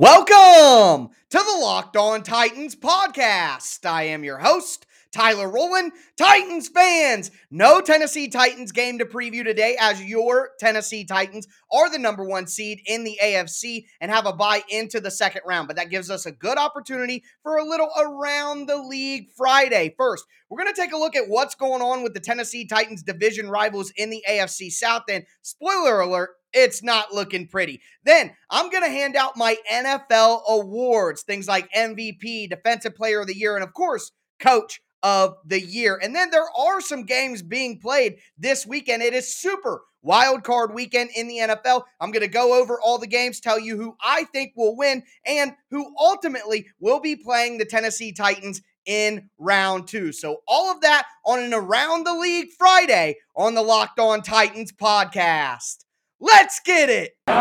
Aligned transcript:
Welcome 0.00 1.08
to 1.30 1.38
the 1.38 1.58
Locked 1.60 1.96
On 1.96 2.22
Titans 2.22 2.76
podcast. 2.76 3.84
I 3.84 4.04
am 4.04 4.22
your 4.22 4.38
host, 4.38 4.86
Tyler 5.10 5.50
Rowland. 5.50 5.90
Titans 6.16 6.68
fans, 6.68 7.32
no 7.50 7.80
Tennessee 7.80 8.28
Titans 8.28 8.70
game 8.70 9.00
to 9.00 9.04
preview 9.04 9.42
today 9.42 9.76
as 9.80 10.00
your 10.00 10.50
Tennessee 10.60 11.04
Titans 11.04 11.48
are 11.72 11.90
the 11.90 11.98
number 11.98 12.22
one 12.22 12.46
seed 12.46 12.80
in 12.86 13.02
the 13.02 13.18
AFC 13.20 13.86
and 14.00 14.12
have 14.12 14.24
a 14.24 14.32
bye 14.32 14.62
into 14.68 15.00
the 15.00 15.10
second 15.10 15.42
round. 15.44 15.66
But 15.66 15.74
that 15.78 15.90
gives 15.90 16.10
us 16.10 16.26
a 16.26 16.30
good 16.30 16.58
opportunity 16.58 17.24
for 17.42 17.56
a 17.56 17.64
little 17.64 17.90
around 17.98 18.68
the 18.68 18.80
league 18.80 19.30
Friday. 19.36 19.96
First, 19.98 20.26
we're 20.48 20.62
going 20.62 20.72
to 20.72 20.80
take 20.80 20.92
a 20.92 20.96
look 20.96 21.16
at 21.16 21.28
what's 21.28 21.56
going 21.56 21.82
on 21.82 22.04
with 22.04 22.14
the 22.14 22.20
Tennessee 22.20 22.68
Titans 22.68 23.02
division 23.02 23.50
rivals 23.50 23.92
in 23.96 24.10
the 24.10 24.22
AFC 24.30 24.70
South. 24.70 25.02
And 25.10 25.24
spoiler 25.42 25.98
alert, 25.98 26.30
it's 26.52 26.82
not 26.82 27.12
looking 27.12 27.46
pretty. 27.46 27.80
Then 28.04 28.32
I'm 28.50 28.70
going 28.70 28.84
to 28.84 28.90
hand 28.90 29.16
out 29.16 29.36
my 29.36 29.56
NFL 29.70 30.42
awards, 30.48 31.22
things 31.22 31.48
like 31.48 31.72
MVP, 31.72 32.50
Defensive 32.50 32.94
Player 32.94 33.20
of 33.20 33.26
the 33.26 33.36
Year, 33.36 33.54
and 33.54 33.64
of 33.64 33.72
course, 33.74 34.12
Coach 34.38 34.80
of 35.02 35.36
the 35.44 35.60
Year. 35.60 35.98
And 36.02 36.14
then 36.14 36.30
there 36.30 36.48
are 36.58 36.80
some 36.80 37.04
games 37.04 37.42
being 37.42 37.78
played 37.78 38.16
this 38.36 38.66
weekend. 38.66 39.02
It 39.02 39.14
is 39.14 39.34
super 39.34 39.82
wild 40.02 40.44
card 40.44 40.74
weekend 40.74 41.10
in 41.14 41.28
the 41.28 41.38
NFL. 41.38 41.84
I'm 42.00 42.10
going 42.10 42.22
to 42.22 42.28
go 42.28 42.60
over 42.60 42.80
all 42.80 42.98
the 42.98 43.06
games, 43.06 43.40
tell 43.40 43.58
you 43.58 43.76
who 43.76 43.96
I 44.02 44.24
think 44.24 44.52
will 44.56 44.76
win 44.76 45.02
and 45.26 45.52
who 45.70 45.92
ultimately 45.98 46.66
will 46.80 47.00
be 47.00 47.16
playing 47.16 47.58
the 47.58 47.64
Tennessee 47.64 48.12
Titans 48.12 48.62
in 48.86 49.28
round 49.38 49.86
two. 49.86 50.12
So, 50.12 50.38
all 50.48 50.72
of 50.72 50.80
that 50.80 51.06
on 51.26 51.40
an 51.40 51.52
Around 51.52 52.04
the 52.04 52.14
League 52.14 52.48
Friday 52.56 53.16
on 53.36 53.54
the 53.54 53.62
Locked 53.62 54.00
On 54.00 54.22
Titans 54.22 54.72
podcast. 54.72 55.84
Let's 56.20 56.58
get 56.64 56.90
it. 56.90 57.12
You 57.26 57.34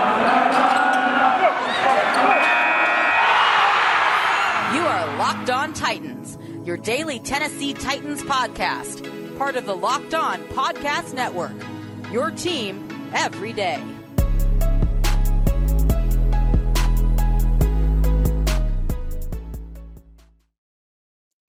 are 4.84 5.18
Locked 5.18 5.50
On 5.50 5.74
Titans, 5.74 6.38
your 6.64 6.78
daily 6.78 7.18
Tennessee 7.20 7.74
Titans 7.74 8.22
podcast, 8.22 9.38
part 9.40 9.56
of 9.56 9.66
the 9.66 9.76
Locked 9.76 10.14
On 10.14 10.44
Podcast 10.50 11.16
Network. 11.16 11.56
Your 12.12 12.30
team 12.30 12.88
every 13.16 13.52
day. 13.52 13.82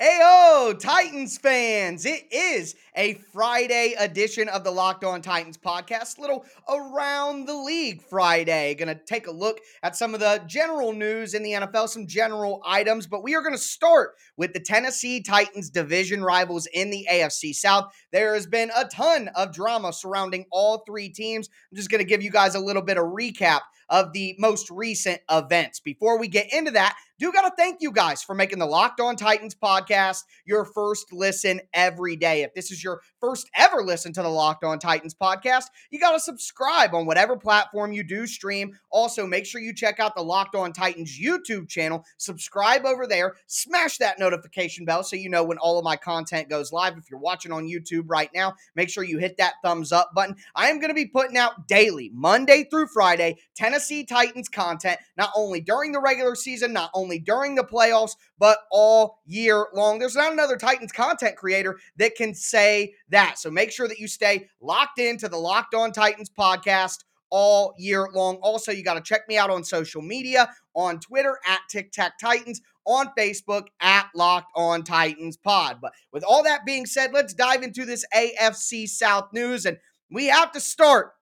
Ayo, 0.00 0.47
Titans 0.58 1.38
fans. 1.38 2.04
It 2.04 2.32
is 2.32 2.74
a 2.96 3.14
Friday 3.32 3.94
edition 3.96 4.48
of 4.48 4.64
the 4.64 4.72
Locked 4.72 5.04
On 5.04 5.22
Titans 5.22 5.56
podcast. 5.56 6.18
Little 6.18 6.44
around 6.68 7.46
the 7.46 7.54
league 7.54 8.02
Friday. 8.02 8.74
Going 8.74 8.88
to 8.88 9.00
take 9.04 9.28
a 9.28 9.30
look 9.30 9.60
at 9.84 9.96
some 9.96 10.14
of 10.14 10.20
the 10.20 10.42
general 10.48 10.92
news 10.92 11.34
in 11.34 11.44
the 11.44 11.52
NFL, 11.52 11.88
some 11.88 12.08
general 12.08 12.60
items, 12.66 13.06
but 13.06 13.22
we 13.22 13.36
are 13.36 13.40
going 13.40 13.54
to 13.54 13.58
start 13.58 14.16
with 14.36 14.52
the 14.52 14.60
Tennessee 14.60 15.22
Titans 15.22 15.70
division 15.70 16.24
rivals 16.24 16.66
in 16.66 16.90
the 16.90 17.06
AFC 17.10 17.54
South. 17.54 17.94
There 18.12 18.34
has 18.34 18.48
been 18.48 18.72
a 18.76 18.84
ton 18.84 19.30
of 19.36 19.54
drama 19.54 19.92
surrounding 19.92 20.44
all 20.50 20.82
three 20.84 21.08
teams. 21.08 21.48
I'm 21.70 21.76
just 21.76 21.88
going 21.88 22.02
to 22.02 22.08
give 22.08 22.22
you 22.22 22.32
guys 22.32 22.56
a 22.56 22.60
little 22.60 22.82
bit 22.82 22.98
of 22.98 23.04
recap 23.04 23.60
of 23.88 24.12
the 24.12 24.36
most 24.38 24.70
recent 24.70 25.20
events. 25.30 25.80
Before 25.80 26.18
we 26.18 26.28
get 26.28 26.52
into 26.52 26.72
that, 26.72 26.96
do 27.18 27.32
got 27.32 27.48
to 27.48 27.52
thank 27.56 27.78
you 27.80 27.90
guys 27.90 28.22
for 28.22 28.34
making 28.34 28.58
the 28.58 28.66
Locked 28.66 29.00
On 29.00 29.16
Titans 29.16 29.54
podcast 29.54 30.22
your 30.48 30.64
first 30.64 31.12
listen 31.12 31.60
every 31.74 32.16
day. 32.16 32.42
If 32.42 32.54
this 32.54 32.70
is 32.72 32.82
your 32.82 33.02
first 33.20 33.50
ever 33.54 33.82
listen 33.82 34.14
to 34.14 34.22
the 34.22 34.28
Locked 34.28 34.64
On 34.64 34.78
Titans 34.78 35.14
podcast, 35.14 35.66
you 35.90 36.00
got 36.00 36.12
to 36.12 36.20
subscribe 36.20 36.94
on 36.94 37.04
whatever 37.04 37.36
platform 37.36 37.92
you 37.92 38.02
do 38.02 38.26
stream. 38.26 38.76
Also, 38.90 39.26
make 39.26 39.44
sure 39.44 39.60
you 39.60 39.74
check 39.74 40.00
out 40.00 40.16
the 40.16 40.22
Locked 40.22 40.56
On 40.56 40.72
Titans 40.72 41.20
YouTube 41.20 41.68
channel. 41.68 42.02
Subscribe 42.16 42.86
over 42.86 43.06
there, 43.06 43.34
smash 43.46 43.98
that 43.98 44.18
notification 44.18 44.86
bell 44.86 45.04
so 45.04 45.16
you 45.16 45.28
know 45.28 45.44
when 45.44 45.58
all 45.58 45.78
of 45.78 45.84
my 45.84 45.96
content 45.96 46.48
goes 46.48 46.72
live. 46.72 46.96
If 46.96 47.10
you're 47.10 47.20
watching 47.20 47.52
on 47.52 47.68
YouTube 47.68 48.04
right 48.06 48.30
now, 48.34 48.54
make 48.74 48.88
sure 48.88 49.04
you 49.04 49.18
hit 49.18 49.36
that 49.36 49.54
thumbs 49.62 49.92
up 49.92 50.12
button. 50.14 50.36
I 50.54 50.68
am 50.68 50.78
going 50.78 50.88
to 50.88 50.94
be 50.94 51.06
putting 51.06 51.36
out 51.36 51.68
daily, 51.68 52.10
Monday 52.14 52.64
through 52.64 52.86
Friday, 52.86 53.36
Tennessee 53.54 54.04
Titans 54.04 54.48
content, 54.48 54.98
not 55.18 55.30
only 55.36 55.60
during 55.60 55.92
the 55.92 56.00
regular 56.00 56.34
season, 56.34 56.72
not 56.72 56.90
only 56.94 57.18
during 57.18 57.54
the 57.54 57.64
playoffs, 57.64 58.12
but 58.38 58.58
all 58.70 59.18
year 59.26 59.66
long. 59.74 59.98
There's 59.98 60.16
not 60.16 60.37
another 60.38 60.56
Titans 60.56 60.92
content 60.92 61.36
creator 61.36 61.78
that 61.96 62.14
can 62.14 62.34
say 62.34 62.94
that. 63.08 63.38
So 63.38 63.50
make 63.50 63.72
sure 63.72 63.88
that 63.88 63.98
you 63.98 64.06
stay 64.06 64.48
locked 64.60 65.00
into 65.00 65.28
the 65.28 65.36
Locked 65.36 65.74
On 65.74 65.90
Titans 65.90 66.30
podcast 66.30 66.98
all 67.30 67.74
year 67.76 68.08
long. 68.14 68.36
Also, 68.36 68.72
you 68.72 68.84
got 68.84 68.94
to 68.94 69.00
check 69.00 69.22
me 69.28 69.36
out 69.36 69.50
on 69.50 69.64
social 69.64 70.00
media 70.00 70.48
on 70.74 71.00
Twitter 71.00 71.38
at 71.46 71.60
Tic 71.68 71.90
Tac 71.90 72.18
Titans, 72.18 72.60
on 72.86 73.10
Facebook 73.18 73.64
at 73.80 74.06
Locked 74.14 74.50
On 74.54 74.82
Titans 74.82 75.36
Pod. 75.36 75.78
But 75.82 75.92
with 76.12 76.22
all 76.22 76.44
that 76.44 76.64
being 76.64 76.86
said, 76.86 77.12
let's 77.12 77.34
dive 77.34 77.62
into 77.62 77.84
this 77.84 78.04
AFC 78.14 78.88
South 78.88 79.32
news. 79.32 79.66
And 79.66 79.78
we 80.10 80.26
have 80.26 80.52
to 80.52 80.60
start 80.60 81.12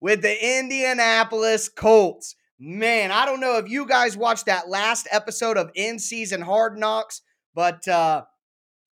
with 0.00 0.20
the 0.20 0.58
Indianapolis 0.58 1.68
Colts. 1.68 2.36
Man, 2.58 3.10
I 3.10 3.24
don't 3.24 3.40
know 3.40 3.56
if 3.56 3.68
you 3.68 3.86
guys 3.86 4.16
watched 4.16 4.46
that 4.46 4.68
last 4.68 5.08
episode 5.10 5.56
of 5.56 5.70
In 5.74 5.98
Season 5.98 6.40
Hard 6.40 6.78
Knocks, 6.78 7.22
but 7.54 7.86
uh, 7.88 8.24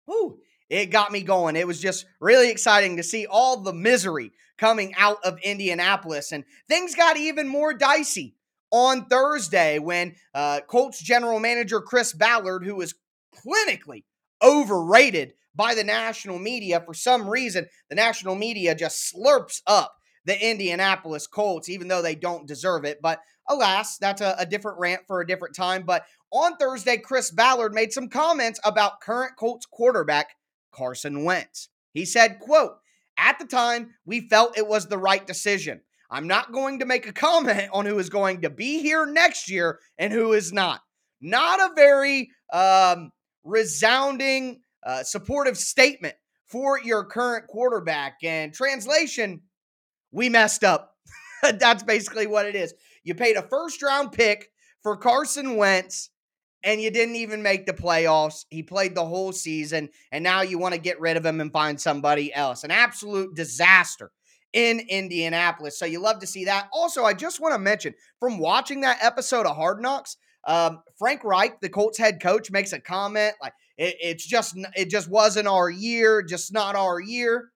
whew, 0.09 0.39
it 0.69 0.87
got 0.87 1.11
me 1.11 1.21
going. 1.21 1.55
It 1.55 1.67
was 1.67 1.79
just 1.79 2.05
really 2.19 2.49
exciting 2.49 2.97
to 2.97 3.03
see 3.03 3.25
all 3.25 3.61
the 3.61 3.73
misery 3.73 4.31
coming 4.57 4.93
out 4.97 5.17
of 5.23 5.39
Indianapolis. 5.39 6.31
And 6.31 6.43
things 6.67 6.95
got 6.95 7.17
even 7.17 7.47
more 7.47 7.73
dicey 7.73 8.35
on 8.71 9.05
Thursday 9.05 9.79
when 9.79 10.15
uh, 10.33 10.61
Colts 10.67 11.01
general 11.01 11.39
manager 11.39 11.81
Chris 11.81 12.13
Ballard, 12.13 12.63
who 12.65 12.75
was 12.75 12.95
clinically 13.35 14.03
overrated 14.43 15.33
by 15.55 15.75
the 15.75 15.83
national 15.83 16.39
media 16.39 16.81
for 16.85 16.93
some 16.93 17.27
reason, 17.27 17.67
the 17.89 17.95
national 17.95 18.35
media 18.35 18.75
just 18.75 19.13
slurps 19.13 19.61
up 19.65 19.93
the 20.25 20.49
Indianapolis 20.49 21.27
Colts, 21.27 21.69
even 21.69 21.87
though 21.87 22.01
they 22.01 22.15
don't 22.15 22.47
deserve 22.47 22.85
it. 22.85 22.99
But 23.01 23.19
alas, 23.49 23.97
that's 23.97 24.21
a, 24.21 24.35
a 24.37 24.45
different 24.45 24.79
rant 24.79 25.01
for 25.07 25.21
a 25.21 25.27
different 25.27 25.55
time. 25.55 25.83
But 25.83 26.03
on 26.31 26.57
Thursday, 26.57 26.97
Chris 26.97 27.31
Ballard 27.31 27.73
made 27.73 27.91
some 27.91 28.09
comments 28.09 28.59
about 28.63 29.01
current 29.01 29.35
Colts 29.37 29.65
quarterback 29.65 30.35
Carson 30.71 31.23
Wentz. 31.23 31.69
He 31.93 32.05
said, 32.05 32.39
quote, 32.39 32.73
at 33.17 33.39
the 33.39 33.45
time, 33.45 33.95
we 34.05 34.27
felt 34.29 34.57
it 34.57 34.67
was 34.67 34.87
the 34.87 34.97
right 34.97 35.25
decision. 35.25 35.81
I'm 36.11 36.27
not 36.27 36.51
going 36.51 36.79
to 36.79 36.85
make 36.85 37.07
a 37.07 37.13
comment 37.13 37.69
on 37.73 37.85
who 37.85 37.99
is 37.99 38.09
going 38.09 38.41
to 38.41 38.49
be 38.49 38.81
here 38.81 39.05
next 39.05 39.49
year 39.49 39.79
and 39.97 40.11
who 40.11 40.33
is 40.33 40.51
not. 40.53 40.81
Not 41.21 41.59
a 41.59 41.73
very 41.75 42.31
um, 42.51 43.11
resounding, 43.43 44.61
uh, 44.83 45.03
supportive 45.03 45.57
statement 45.57 46.15
for 46.45 46.79
your 46.79 47.03
current 47.05 47.47
quarterback. 47.47 48.17
And 48.23 48.53
translation, 48.53 49.41
we 50.11 50.29
messed 50.29 50.63
up. 50.63 50.95
That's 51.43 51.83
basically 51.83 52.25
what 52.25 52.45
it 52.45 52.55
is. 52.55 52.73
You 53.03 53.15
paid 53.15 53.35
a 53.35 53.43
first 53.43 53.83
round 53.83 54.11
pick 54.11 54.49
for 54.81 54.97
Carson 54.97 55.57
Wentz 55.57 56.09
and 56.63 56.81
you 56.81 56.91
didn't 56.91 57.15
even 57.15 57.41
make 57.41 57.65
the 57.65 57.73
playoffs. 57.73 58.45
He 58.49 58.63
played 58.63 58.95
the 58.95 59.05
whole 59.05 59.31
season, 59.31 59.89
and 60.11 60.23
now 60.23 60.41
you 60.41 60.57
want 60.57 60.73
to 60.73 60.79
get 60.79 60.99
rid 60.99 61.17
of 61.17 61.25
him 61.25 61.41
and 61.41 61.51
find 61.51 61.79
somebody 61.79 62.33
else. 62.33 62.63
An 62.63 62.71
absolute 62.71 63.35
disaster 63.35 64.11
in 64.53 64.79
Indianapolis. 64.89 65.77
So 65.77 65.85
you 65.85 65.99
love 65.99 66.19
to 66.19 66.27
see 66.27 66.45
that. 66.45 66.69
Also, 66.73 67.03
I 67.03 67.13
just 67.13 67.39
want 67.39 67.53
to 67.53 67.59
mention 67.59 67.93
from 68.19 68.39
watching 68.39 68.81
that 68.81 68.99
episode 69.01 69.45
of 69.45 69.55
Hard 69.55 69.81
Knocks, 69.81 70.17
um, 70.45 70.81
Frank 70.97 71.23
Reich, 71.23 71.61
the 71.61 71.69
Colts 71.69 71.97
head 71.97 72.21
coach, 72.21 72.49
makes 72.51 72.73
a 72.73 72.79
comment 72.79 73.35
like 73.41 73.53
it, 73.77 73.95
it's 74.01 74.25
just 74.25 74.57
it 74.75 74.89
just 74.89 75.09
wasn't 75.09 75.47
our 75.47 75.69
year, 75.69 76.21
just 76.21 76.53
not 76.53 76.75
our 76.75 76.99
year. 76.99 77.51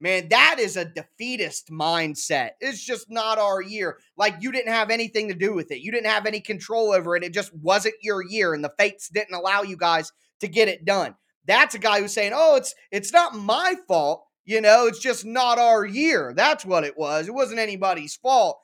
Man, 0.00 0.28
that 0.28 0.56
is 0.60 0.76
a 0.76 0.84
defeatist 0.84 1.70
mindset. 1.70 2.50
It's 2.60 2.84
just 2.84 3.10
not 3.10 3.38
our 3.38 3.60
year. 3.60 3.98
Like 4.16 4.36
you 4.40 4.52
didn't 4.52 4.72
have 4.72 4.90
anything 4.90 5.28
to 5.28 5.34
do 5.34 5.52
with 5.52 5.72
it. 5.72 5.80
You 5.80 5.90
didn't 5.90 6.06
have 6.06 6.24
any 6.24 6.40
control 6.40 6.92
over 6.92 7.16
it. 7.16 7.24
It 7.24 7.34
just 7.34 7.52
wasn't 7.54 7.96
your 8.00 8.24
year 8.24 8.54
and 8.54 8.62
the 8.62 8.72
fates 8.78 9.08
didn't 9.08 9.34
allow 9.34 9.62
you 9.62 9.76
guys 9.76 10.12
to 10.40 10.46
get 10.46 10.68
it 10.68 10.84
done. 10.84 11.16
That's 11.46 11.74
a 11.74 11.78
guy 11.78 12.00
who's 12.00 12.12
saying, 12.12 12.32
"Oh, 12.34 12.56
it's 12.56 12.74
it's 12.92 13.12
not 13.12 13.34
my 13.34 13.74
fault. 13.88 14.24
You 14.44 14.60
know, 14.60 14.86
it's 14.86 15.00
just 15.00 15.24
not 15.24 15.58
our 15.58 15.84
year." 15.84 16.32
That's 16.36 16.64
what 16.64 16.84
it 16.84 16.96
was. 16.96 17.26
It 17.26 17.34
wasn't 17.34 17.58
anybody's 17.58 18.14
fault. 18.16 18.60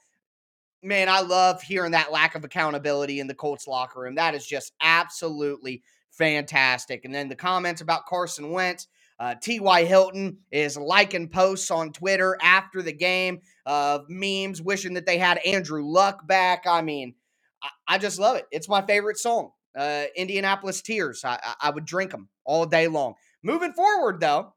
Man, 0.82 1.08
I 1.08 1.20
love 1.20 1.62
hearing 1.62 1.92
that 1.92 2.12
lack 2.12 2.34
of 2.34 2.44
accountability 2.44 3.18
in 3.18 3.26
the 3.26 3.34
Colts 3.34 3.66
locker 3.66 4.00
room. 4.00 4.16
That 4.16 4.34
is 4.34 4.46
just 4.46 4.72
absolutely 4.82 5.82
fantastic. 6.10 7.04
And 7.04 7.14
then 7.14 7.28
the 7.28 7.34
comments 7.34 7.80
about 7.80 8.06
Carson 8.06 8.50
Wentz, 8.50 8.86
uh, 9.18 9.34
T.Y. 9.40 9.84
Hilton 9.84 10.38
is 10.50 10.76
liking 10.76 11.28
posts 11.28 11.70
on 11.70 11.92
Twitter 11.92 12.36
after 12.42 12.82
the 12.82 12.92
game 12.92 13.40
of 13.66 14.06
memes 14.08 14.60
wishing 14.60 14.94
that 14.94 15.06
they 15.06 15.18
had 15.18 15.38
Andrew 15.38 15.84
Luck 15.84 16.26
back. 16.26 16.64
I 16.66 16.82
mean, 16.82 17.14
I, 17.62 17.68
I 17.88 17.98
just 17.98 18.18
love 18.18 18.36
it. 18.36 18.46
It's 18.50 18.68
my 18.68 18.82
favorite 18.82 19.18
song. 19.18 19.50
Uh, 19.76 20.04
Indianapolis 20.16 20.82
Tears. 20.82 21.24
I, 21.24 21.38
I, 21.42 21.54
I 21.62 21.70
would 21.70 21.84
drink 21.84 22.10
them 22.10 22.28
all 22.44 22.66
day 22.66 22.88
long. 22.88 23.14
Moving 23.42 23.72
forward, 23.72 24.20
though, 24.20 24.54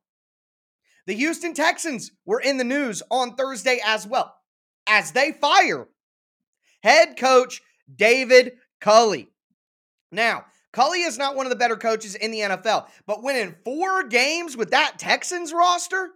the 1.08 1.14
Houston 1.14 1.54
Texans 1.54 2.12
were 2.26 2.40
in 2.40 2.58
the 2.58 2.64
news 2.64 3.02
on 3.10 3.36
Thursday 3.36 3.80
as 3.86 4.06
well 4.06 4.36
as 4.88 5.12
they 5.12 5.32
fire 5.32 5.88
head 6.84 7.18
coach 7.18 7.62
David 7.94 8.54
Culley. 8.82 9.30
Now, 10.12 10.46
Culley 10.78 11.02
is 11.02 11.18
not 11.18 11.36
one 11.36 11.48
of 11.48 11.50
the 11.50 11.56
better 11.56 11.76
coaches 11.76 12.14
in 12.14 12.30
the 12.30 12.42
NFL, 12.42 12.86
but 13.08 13.24
winning 13.24 13.56
four 13.66 14.04
games 14.04 14.56
with 14.56 14.70
that 14.70 15.00
Texans 15.00 15.52
roster, 15.52 16.10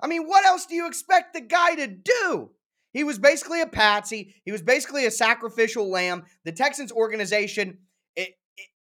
I 0.00 0.06
mean, 0.06 0.28
what 0.28 0.46
else 0.46 0.66
do 0.66 0.76
you 0.76 0.86
expect 0.86 1.34
the 1.34 1.40
guy 1.40 1.74
to 1.74 1.88
do? 1.88 2.50
He 2.92 3.02
was 3.02 3.18
basically 3.18 3.60
a 3.60 3.66
patsy. 3.66 4.36
He 4.44 4.52
was 4.52 4.62
basically 4.62 5.06
a 5.06 5.10
sacrificial 5.10 5.90
lamb. 5.90 6.26
The 6.44 6.52
Texans 6.52 6.92
organization 6.92 7.78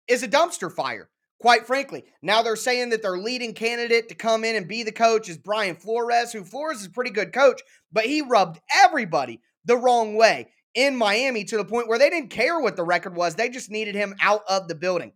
is 0.07 0.21
a 0.21 0.27
dumpster 0.27 0.71
fire, 0.71 1.09
quite 1.41 1.65
frankly. 1.65 2.03
Now 2.21 2.43
they're 2.43 2.55
saying 2.55 2.91
that 2.91 3.01
their 3.01 3.17
leading 3.17 3.55
candidate 3.55 4.09
to 4.09 4.15
come 4.15 4.43
in 4.43 4.55
and 4.55 4.67
be 4.67 4.83
the 4.83 4.91
coach 4.91 5.29
is 5.29 5.39
Brian 5.39 5.77
Flores, 5.77 6.31
who 6.31 6.43
Flores 6.43 6.81
is 6.81 6.85
a 6.85 6.91
pretty 6.91 7.09
good 7.09 7.33
coach, 7.33 7.59
but 7.91 8.05
he 8.05 8.21
rubbed 8.21 8.59
everybody 8.83 9.41
the 9.65 9.77
wrong 9.77 10.15
way 10.15 10.49
in 10.73 10.95
Miami 10.95 11.43
to 11.45 11.57
the 11.57 11.65
point 11.65 11.87
where 11.87 11.99
they 11.99 12.09
didn't 12.09 12.29
care 12.29 12.59
what 12.59 12.75
the 12.75 12.83
record 12.83 13.15
was. 13.15 13.35
They 13.35 13.49
just 13.49 13.71
needed 13.71 13.95
him 13.95 14.15
out 14.21 14.41
of 14.47 14.67
the 14.67 14.75
building. 14.75 15.13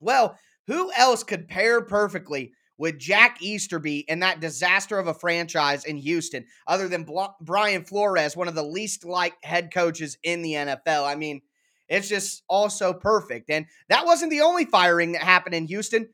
Well, 0.00 0.36
who 0.66 0.92
else 0.92 1.22
could 1.22 1.48
pair 1.48 1.82
perfectly 1.82 2.52
with 2.78 2.98
Jack 2.98 3.42
Easterby 3.42 4.06
and 4.08 4.22
that 4.22 4.40
disaster 4.40 4.98
of 4.98 5.06
a 5.06 5.14
franchise 5.14 5.84
in 5.84 5.96
Houston 5.98 6.46
other 6.66 6.88
than 6.88 7.06
Brian 7.40 7.84
Flores, 7.84 8.36
one 8.36 8.48
of 8.48 8.54
the 8.54 8.62
least 8.62 9.04
liked 9.04 9.44
head 9.44 9.72
coaches 9.72 10.16
in 10.22 10.42
the 10.42 10.52
NFL? 10.52 11.04
I 11.06 11.14
mean, 11.14 11.42
it's 11.88 12.08
just 12.08 12.42
also 12.48 12.94
perfect. 12.94 13.50
And 13.50 13.66
that 13.88 14.06
wasn't 14.06 14.30
the 14.30 14.40
only 14.40 14.64
firing 14.64 15.12
that 15.12 15.22
happened 15.22 15.54
in 15.54 15.66
Houston. 15.66 16.08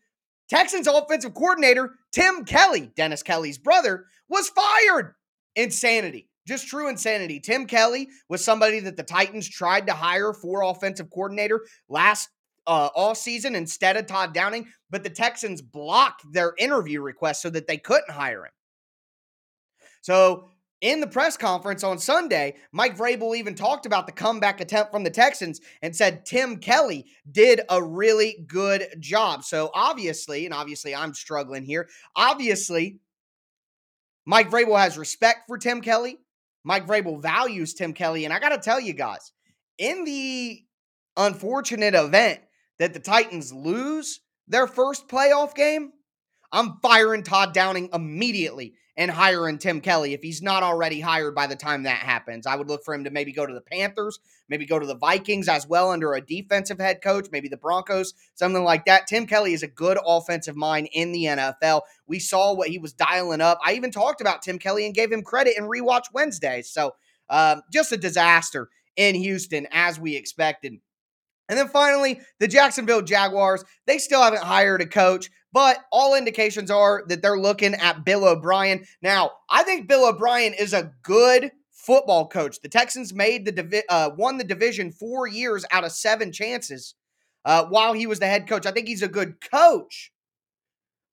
Texans 0.48 0.86
offensive 0.86 1.34
coordinator 1.34 1.94
Tim 2.12 2.44
Kelly, 2.44 2.90
Dennis 2.96 3.22
Kelly's 3.22 3.58
brother, 3.58 4.06
was 4.28 4.48
fired. 4.48 5.14
Insanity. 5.54 6.28
Just 6.46 6.68
true 6.68 6.88
insanity. 6.88 7.40
Tim 7.40 7.66
Kelly 7.66 8.08
was 8.28 8.44
somebody 8.44 8.80
that 8.80 8.96
the 8.96 9.02
Titans 9.02 9.48
tried 9.48 9.86
to 9.86 9.92
hire 9.92 10.32
for 10.32 10.62
offensive 10.62 11.10
coordinator 11.10 11.66
last 11.88 12.28
uh, 12.66 12.88
all 12.94 13.14
season 13.14 13.54
instead 13.54 13.96
of 13.96 14.06
Todd 14.06 14.32
Downing, 14.32 14.66
but 14.90 15.02
the 15.02 15.10
Texans 15.10 15.62
blocked 15.62 16.22
their 16.32 16.54
interview 16.58 17.00
request 17.00 17.42
so 17.42 17.50
that 17.50 17.66
they 17.66 17.78
couldn't 17.78 18.10
hire 18.10 18.44
him. 18.44 18.52
So 20.02 20.48
in 20.82 21.00
the 21.00 21.06
press 21.06 21.36
conference 21.36 21.82
on 21.82 21.98
Sunday, 21.98 22.54
Mike 22.72 22.96
Vrabel 22.96 23.36
even 23.36 23.54
talked 23.54 23.86
about 23.86 24.06
the 24.06 24.12
comeback 24.12 24.60
attempt 24.60 24.92
from 24.92 25.04
the 25.04 25.10
Texans 25.10 25.60
and 25.82 25.94
said 25.94 26.26
Tim 26.26 26.58
Kelly 26.58 27.06
did 27.32 27.60
a 27.70 27.82
really 27.82 28.44
good 28.46 28.86
job. 29.00 29.42
So 29.42 29.70
obviously, 29.74 30.44
and 30.44 30.54
obviously 30.54 30.94
I'm 30.94 31.14
struggling 31.14 31.64
here, 31.64 31.88
obviously, 32.14 32.98
Mike 34.26 34.50
Vrabel 34.50 34.78
has 34.78 34.98
respect 34.98 35.44
for 35.46 35.56
Tim 35.56 35.80
Kelly. 35.80 36.18
Mike 36.66 36.84
Vrabel 36.88 37.22
values 37.22 37.74
Tim 37.74 37.92
Kelly. 37.92 38.24
And 38.24 38.34
I 38.34 38.40
got 38.40 38.48
to 38.48 38.58
tell 38.58 38.80
you 38.80 38.92
guys, 38.92 39.30
in 39.78 40.04
the 40.04 40.60
unfortunate 41.16 41.94
event 41.94 42.40
that 42.80 42.92
the 42.92 42.98
Titans 42.98 43.52
lose 43.52 44.18
their 44.48 44.66
first 44.66 45.06
playoff 45.06 45.54
game, 45.54 45.92
I'm 46.50 46.78
firing 46.82 47.22
Todd 47.22 47.54
Downing 47.54 47.90
immediately 47.92 48.74
and 48.96 49.10
hiring 49.10 49.58
Tim 49.58 49.80
Kelly 49.80 50.14
if 50.14 50.22
he's 50.22 50.40
not 50.40 50.62
already 50.62 51.00
hired 51.00 51.34
by 51.34 51.46
the 51.46 51.56
time 51.56 51.82
that 51.82 51.98
happens. 51.98 52.46
I 52.46 52.56
would 52.56 52.68
look 52.68 52.84
for 52.84 52.94
him 52.94 53.04
to 53.04 53.10
maybe 53.10 53.32
go 53.32 53.44
to 53.44 53.52
the 53.52 53.60
Panthers, 53.60 54.18
maybe 54.48 54.64
go 54.64 54.78
to 54.78 54.86
the 54.86 54.96
Vikings 54.96 55.48
as 55.48 55.66
well 55.66 55.90
under 55.90 56.14
a 56.14 56.20
defensive 56.20 56.78
head 56.78 57.02
coach, 57.02 57.28
maybe 57.30 57.48
the 57.48 57.56
Broncos, 57.56 58.14
something 58.34 58.64
like 58.64 58.86
that. 58.86 59.06
Tim 59.06 59.26
Kelly 59.26 59.52
is 59.52 59.62
a 59.62 59.68
good 59.68 59.98
offensive 60.04 60.56
mind 60.56 60.88
in 60.92 61.12
the 61.12 61.24
NFL. 61.24 61.82
We 62.06 62.18
saw 62.18 62.54
what 62.54 62.68
he 62.68 62.78
was 62.78 62.92
dialing 62.92 63.40
up. 63.40 63.58
I 63.64 63.74
even 63.74 63.90
talked 63.90 64.20
about 64.20 64.42
Tim 64.42 64.58
Kelly 64.58 64.86
and 64.86 64.94
gave 64.94 65.12
him 65.12 65.22
credit 65.22 65.58
in 65.58 65.64
rewatch 65.64 66.06
Wednesday. 66.12 66.62
So 66.62 66.94
um, 67.28 67.62
just 67.72 67.92
a 67.92 67.96
disaster 67.96 68.70
in 68.96 69.14
Houston 69.14 69.66
as 69.70 70.00
we 70.00 70.16
expected. 70.16 70.78
And 71.48 71.58
then 71.58 71.68
finally, 71.68 72.20
the 72.40 72.48
Jacksonville 72.48 73.02
Jaguars, 73.02 73.64
they 73.86 73.98
still 73.98 74.22
haven't 74.22 74.42
hired 74.42 74.82
a 74.82 74.86
coach, 74.86 75.30
but 75.52 75.78
all 75.92 76.14
indications 76.14 76.70
are 76.70 77.04
that 77.08 77.22
they're 77.22 77.38
looking 77.38 77.74
at 77.74 78.04
Bill 78.04 78.24
O'Brien. 78.24 78.84
Now, 79.00 79.30
I 79.48 79.62
think 79.62 79.88
Bill 79.88 80.08
O'Brien 80.08 80.54
is 80.54 80.72
a 80.72 80.92
good 81.02 81.52
football 81.72 82.26
coach. 82.28 82.60
The 82.60 82.68
Texans 82.68 83.14
made 83.14 83.46
the 83.46 83.84
uh, 83.88 84.10
won 84.16 84.38
the 84.38 84.44
division 84.44 84.90
4 84.90 85.28
years 85.28 85.64
out 85.70 85.84
of 85.84 85.92
7 85.92 86.32
chances 86.32 86.94
uh, 87.44 87.64
while 87.66 87.92
he 87.92 88.06
was 88.06 88.18
the 88.18 88.26
head 88.26 88.48
coach. 88.48 88.66
I 88.66 88.72
think 88.72 88.88
he's 88.88 89.02
a 89.02 89.08
good 89.08 89.40
coach, 89.40 90.12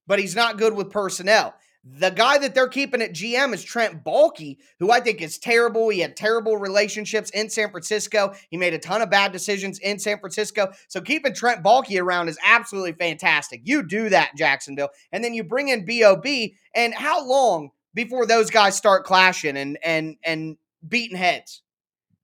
but 0.07 0.19
he's 0.19 0.35
not 0.35 0.57
good 0.57 0.73
with 0.73 0.89
personnel. 0.89 1.53
The 1.85 2.11
guy 2.11 2.37
that 2.37 2.55
they're 2.55 2.69
keeping 2.69 3.01
at 3.01 3.11
GM 3.11 3.53
is 3.53 3.61
Trent 3.61 4.05
Baalke, 4.05 4.57
who 4.79 4.89
I 4.89 5.01
think 5.01 5.21
is 5.21 5.37
terrible. 5.37 5.89
He 5.89 5.99
had 5.99 6.15
terrible 6.15 6.55
relationships 6.55 7.29
in 7.31 7.49
San 7.49 7.71
Francisco. 7.71 8.33
He 8.49 8.55
made 8.55 8.73
a 8.73 8.79
ton 8.79 9.01
of 9.01 9.09
bad 9.09 9.33
decisions 9.33 9.79
in 9.79 9.99
San 9.99 10.19
Francisco. 10.19 10.71
So 10.87 11.01
keeping 11.01 11.33
Trent 11.33 11.61
Baalke 11.61 12.01
around 12.01 12.29
is 12.29 12.37
absolutely 12.41 12.93
fantastic. 12.93 13.61
You 13.65 13.83
do 13.83 14.07
that, 14.09 14.31
Jacksonville. 14.37 14.89
And 15.11 15.21
then 15.21 15.33
you 15.33 15.43
bring 15.43 15.67
in 15.67 15.85
BOB. 15.85 16.25
And 16.73 16.93
how 16.93 17.27
long 17.27 17.71
before 17.93 18.25
those 18.25 18.49
guys 18.49 18.77
start 18.77 19.03
clashing 19.03 19.57
and 19.57 19.77
and 19.83 20.15
and 20.23 20.55
beating 20.87 21.17
heads? 21.17 21.63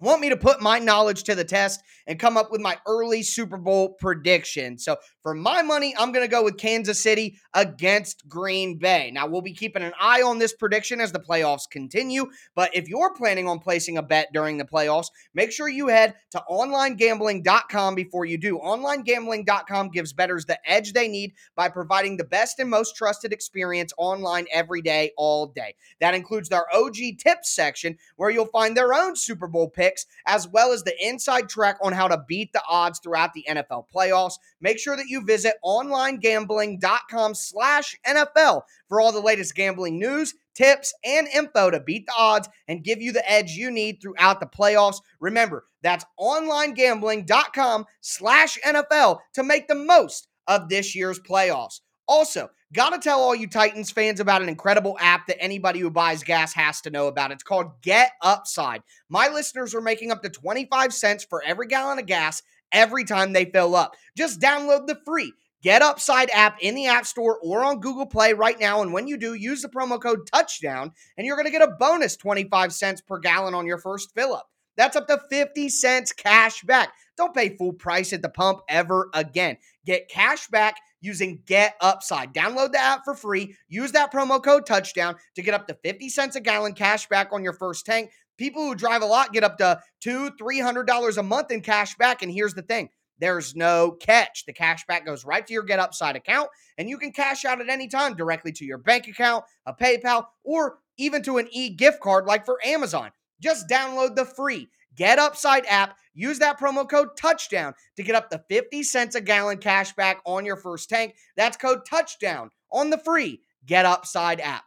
want 0.00 0.20
me 0.20 0.30
to 0.30 0.36
put 0.36 0.60
my 0.60 0.78
knowledge 0.78 1.24
to 1.24 1.34
the 1.34 1.44
test 1.44 1.82
and 2.06 2.18
come 2.18 2.36
up 2.36 2.50
with 2.50 2.60
my 2.60 2.78
early 2.86 3.22
Super 3.22 3.56
Bowl 3.56 3.90
prediction. 3.90 4.78
So 4.78 4.96
for 5.22 5.34
my 5.34 5.62
money, 5.62 5.94
I'm 5.98 6.12
going 6.12 6.24
to 6.24 6.30
go 6.30 6.42
with 6.42 6.56
Kansas 6.56 7.02
City 7.02 7.38
against 7.54 8.26
Green 8.28 8.78
Bay. 8.78 9.10
Now, 9.12 9.26
we'll 9.26 9.42
be 9.42 9.52
keeping 9.52 9.82
an 9.82 9.92
eye 10.00 10.22
on 10.22 10.38
this 10.38 10.54
prediction 10.54 11.00
as 11.00 11.12
the 11.12 11.20
playoffs 11.20 11.70
continue. 11.70 12.26
But 12.54 12.74
if 12.74 12.88
you're 12.88 13.14
planning 13.14 13.46
on 13.46 13.58
placing 13.58 13.98
a 13.98 14.02
bet 14.02 14.28
during 14.32 14.56
the 14.56 14.64
playoffs, 14.64 15.08
make 15.34 15.52
sure 15.52 15.68
you 15.68 15.88
head 15.88 16.14
to 16.30 16.42
onlinegambling.com 16.50 17.94
before 17.94 18.24
you 18.24 18.38
do. 18.38 18.58
Onlinegambling.com 18.58 19.90
gives 19.90 20.12
bettors 20.12 20.46
the 20.46 20.58
edge 20.68 20.92
they 20.92 21.08
need 21.08 21.34
by 21.54 21.68
providing 21.68 22.16
the 22.16 22.24
best 22.24 22.58
and 22.58 22.70
most 22.70 22.96
trusted 22.96 23.32
experience 23.32 23.92
online 23.98 24.46
every 24.52 24.80
day, 24.80 25.12
all 25.16 25.46
day. 25.46 25.74
That 26.00 26.14
includes 26.14 26.48
their 26.48 26.64
OG 26.74 26.96
tips 27.18 27.54
section, 27.54 27.98
where 28.16 28.30
you'll 28.30 28.46
find 28.46 28.76
their 28.76 28.94
own 28.94 29.16
Super 29.16 29.46
Bowl 29.46 29.68
picks, 29.90 30.06
as 30.26 30.48
well 30.48 30.72
as 30.72 30.82
the 30.82 30.94
inside 31.06 31.48
track 31.48 31.78
on 31.82 31.92
how 31.92 32.08
to 32.08 32.24
beat 32.28 32.52
the 32.52 32.62
odds 32.68 32.98
throughout 32.98 33.32
the 33.34 33.44
NFL 33.48 33.84
playoffs. 33.94 34.34
Make 34.60 34.78
sure 34.78 34.96
that 34.96 35.08
you 35.08 35.24
visit 35.24 35.54
onlinegambling.com 35.64 37.34
slash 37.34 37.96
NFL 38.06 38.62
for 38.88 39.00
all 39.00 39.12
the 39.12 39.20
latest 39.20 39.54
gambling 39.54 39.98
news, 39.98 40.34
tips, 40.54 40.94
and 41.04 41.26
info 41.28 41.70
to 41.70 41.80
beat 41.80 42.06
the 42.06 42.14
odds 42.16 42.48
and 42.68 42.84
give 42.84 43.00
you 43.00 43.12
the 43.12 43.30
edge 43.30 43.52
you 43.52 43.70
need 43.70 44.00
throughout 44.00 44.40
the 44.40 44.46
playoffs. 44.46 45.00
Remember, 45.20 45.66
that's 45.82 46.04
onlinegambling.com 46.18 47.86
slash 48.00 48.58
NFL 48.64 49.18
to 49.34 49.42
make 49.42 49.68
the 49.68 49.74
most 49.74 50.28
of 50.46 50.68
this 50.68 50.94
year's 50.94 51.20
playoffs. 51.20 51.80
Also, 52.06 52.50
gotta 52.72 52.98
tell 52.98 53.20
all 53.20 53.34
you 53.34 53.46
Titans 53.46 53.90
fans 53.90 54.20
about 54.20 54.42
an 54.42 54.48
incredible 54.48 54.96
app 55.00 55.26
that 55.26 55.42
anybody 55.42 55.80
who 55.80 55.90
buys 55.90 56.22
gas 56.22 56.52
has 56.54 56.80
to 56.82 56.90
know 56.90 57.08
about. 57.08 57.32
It's 57.32 57.42
called 57.42 57.80
Get 57.82 58.12
Upside. 58.22 58.82
My 59.08 59.28
listeners 59.28 59.74
are 59.74 59.80
making 59.80 60.10
up 60.10 60.22
to 60.22 60.28
25 60.28 60.92
cents 60.92 61.24
for 61.24 61.42
every 61.44 61.66
gallon 61.66 61.98
of 61.98 62.06
gas 62.06 62.42
every 62.72 63.04
time 63.04 63.32
they 63.32 63.44
fill 63.44 63.74
up. 63.74 63.96
Just 64.16 64.40
download 64.40 64.86
the 64.86 65.00
free 65.04 65.32
Get 65.62 65.82
Upside 65.82 66.30
app 66.30 66.56
in 66.60 66.74
the 66.74 66.86
App 66.86 67.04
Store 67.04 67.38
or 67.42 67.64
on 67.64 67.80
Google 67.80 68.06
Play 68.06 68.32
right 68.32 68.58
now. 68.58 68.80
And 68.80 68.92
when 68.92 69.06
you 69.06 69.18
do, 69.18 69.34
use 69.34 69.60
the 69.60 69.68
promo 69.68 70.00
code 70.00 70.26
touchdown 70.26 70.92
and 71.18 71.26
you're 71.26 71.36
going 71.36 71.46
to 71.46 71.52
get 71.52 71.62
a 71.62 71.76
bonus 71.78 72.16
25 72.16 72.72
cents 72.72 73.00
per 73.02 73.18
gallon 73.18 73.54
on 73.54 73.66
your 73.66 73.78
first 73.78 74.14
fill 74.14 74.32
up. 74.32 74.48
That's 74.76 74.96
up 74.96 75.06
to 75.08 75.20
50 75.28 75.68
cents 75.68 76.12
cash 76.12 76.62
back. 76.62 76.94
Don't 77.18 77.34
pay 77.34 77.54
full 77.56 77.74
price 77.74 78.14
at 78.14 78.22
the 78.22 78.30
pump 78.30 78.60
ever 78.68 79.10
again. 79.12 79.58
Get 79.84 80.08
cash 80.08 80.48
back 80.48 80.76
using 81.00 81.42
Get 81.46 81.74
Upside. 81.80 82.34
Download 82.34 82.72
the 82.72 82.80
app 82.80 83.04
for 83.04 83.14
free. 83.14 83.54
Use 83.68 83.92
that 83.92 84.12
promo 84.12 84.42
code 84.42 84.66
touchdown 84.66 85.16
to 85.34 85.42
get 85.42 85.54
up 85.54 85.66
to 85.68 85.74
50 85.82 86.08
cents 86.08 86.36
a 86.36 86.40
gallon 86.40 86.74
cash 86.74 87.08
back 87.08 87.28
on 87.32 87.42
your 87.42 87.52
first 87.52 87.86
tank. 87.86 88.10
People 88.38 88.62
who 88.62 88.74
drive 88.74 89.02
a 89.02 89.06
lot 89.06 89.32
get 89.32 89.44
up 89.44 89.58
to 89.58 89.80
two, 90.00 90.30
three 90.38 90.60
hundred 90.60 90.86
dollars 90.86 91.18
a 91.18 91.22
month 91.22 91.50
in 91.50 91.60
cash 91.60 91.94
back. 91.96 92.22
And 92.22 92.32
here's 92.32 92.54
the 92.54 92.62
thing: 92.62 92.88
there's 93.18 93.54
no 93.54 93.92
catch. 93.92 94.46
The 94.46 94.52
cash 94.54 94.86
back 94.86 95.04
goes 95.04 95.26
right 95.26 95.46
to 95.46 95.52
your 95.52 95.62
Get 95.62 95.78
Upside 95.78 96.16
account, 96.16 96.48
and 96.78 96.88
you 96.88 96.96
can 96.96 97.12
cash 97.12 97.44
out 97.44 97.60
at 97.60 97.68
any 97.68 97.86
time 97.86 98.14
directly 98.14 98.50
to 98.52 98.64
your 98.64 98.78
bank 98.78 99.08
account, 99.08 99.44
a 99.66 99.74
PayPal, 99.74 100.24
or 100.42 100.78
even 100.96 101.22
to 101.24 101.36
an 101.36 101.48
e 101.52 101.68
gift 101.68 102.00
card 102.00 102.24
like 102.24 102.46
for 102.46 102.58
Amazon. 102.64 103.10
Just 103.40 103.68
download 103.68 104.16
the 104.16 104.24
free 104.24 104.68
Get 104.96 105.18
Upside 105.18 105.66
app. 105.66 105.96
Use 106.14 106.38
that 106.40 106.58
promo 106.58 106.88
code 106.88 107.16
touchdown 107.16 107.74
to 107.96 108.02
get 108.02 108.14
up 108.14 108.30
to 108.30 108.42
50 108.48 108.82
cents 108.82 109.14
a 109.14 109.20
gallon 109.20 109.58
cash 109.58 109.92
back 109.94 110.20
on 110.24 110.44
your 110.44 110.56
first 110.56 110.88
tank. 110.88 111.14
That's 111.36 111.56
code 111.56 111.80
touchdown 111.88 112.50
on 112.70 112.90
the 112.90 112.98
free 112.98 113.40
Get 113.66 113.86
Upside 113.86 114.40
app. 114.40 114.64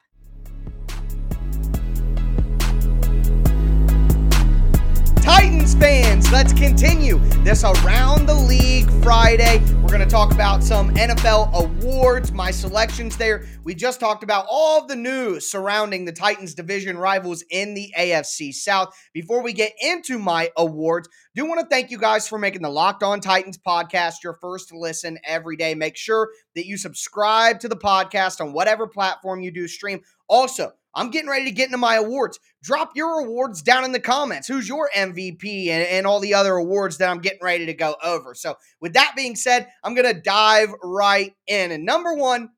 Titans 5.24 5.74
fans, 5.76 6.30
let's 6.34 6.52
continue 6.52 7.18
this 7.46 7.64
Around 7.64 8.26
the 8.26 8.34
League 8.34 8.92
Friday. 9.02 9.60
We're 9.76 9.88
going 9.88 10.02
to 10.02 10.06
talk 10.06 10.34
about 10.34 10.62
some 10.62 10.94
NFL 10.96 11.54
awards, 11.54 12.34
my 12.34 12.52
selections 12.52 13.16
there. 13.16 13.46
We 13.64 13.74
just 13.74 14.02
talked 14.02 14.24
about 14.24 14.48
all 14.50 14.86
the 14.86 14.98
news 14.98 15.50
surrounding 15.50 16.04
the 16.04 16.12
Titans 16.12 16.54
division 16.54 16.98
rivals 16.98 17.42
in 17.50 17.74
the 17.74 17.94
AFC 17.98 18.54
South. 18.54 18.94
Before 19.14 19.42
we 19.42 19.54
get 19.54 19.72
into 19.80 20.20
my 20.20 20.50
awards, 20.58 21.08
do 21.36 21.46
want 21.46 21.62
to 21.62 21.68
thank 21.68 21.90
you 21.90 21.98
guys 21.98 22.28
for 22.28 22.38
making 22.38 22.62
the 22.62 22.70
Locked 22.70 23.02
On 23.02 23.22
Titans 23.22 23.58
podcast 23.58 24.26
your 24.26 24.38
first 24.42 24.74
listen 24.74 25.18
every 25.24 25.56
day. 25.56 25.74
Make 25.74 25.96
sure 25.96 26.32
that 26.56 26.66
you 26.66 26.76
subscribe 26.76 27.62
to 27.62 27.70
the 27.70 27.78
podcast 27.78 28.42
on 28.42 28.52
whatever 28.52 28.88
platform 28.88 29.42
you 29.42 29.52
do 29.52 29.70
stream. 29.70 30.02
Also, 30.28 30.74
I'm 30.96 31.10
getting 31.10 31.30
ready 31.30 31.46
to 31.46 31.52
get 31.52 31.68
into 31.68 31.78
my 31.78 31.96
awards. 31.96 32.40
Drop 32.62 32.92
your 32.96 33.22
awards 33.22 33.62
down 33.62 33.84
in 33.84 33.92
the 33.92 34.00
comments. 34.00 34.48
Who's 34.48 34.68
your 34.68 34.90
MVP 34.96 35.68
and, 35.70 35.88
and 35.88 36.06
all 36.06 36.20
the 36.20 36.36
other 36.36 36.56
awards 36.56 36.98
that 36.98 37.10
I'm 37.10 37.20
getting 37.20 37.40
ready 37.42 37.66
to 37.66 37.74
go 37.74 37.96
over? 38.04 38.36
So, 38.36 38.56
with 38.80 38.94
that 38.94 39.14
being 39.16 39.36
said, 39.36 39.68
I'm 39.84 39.96
going 39.96 40.14
to 40.14 40.22
dive 40.22 40.70
right 40.84 41.34
in. 41.48 41.72
And 41.72 41.86
number 41.86 42.14
one, 42.14 42.50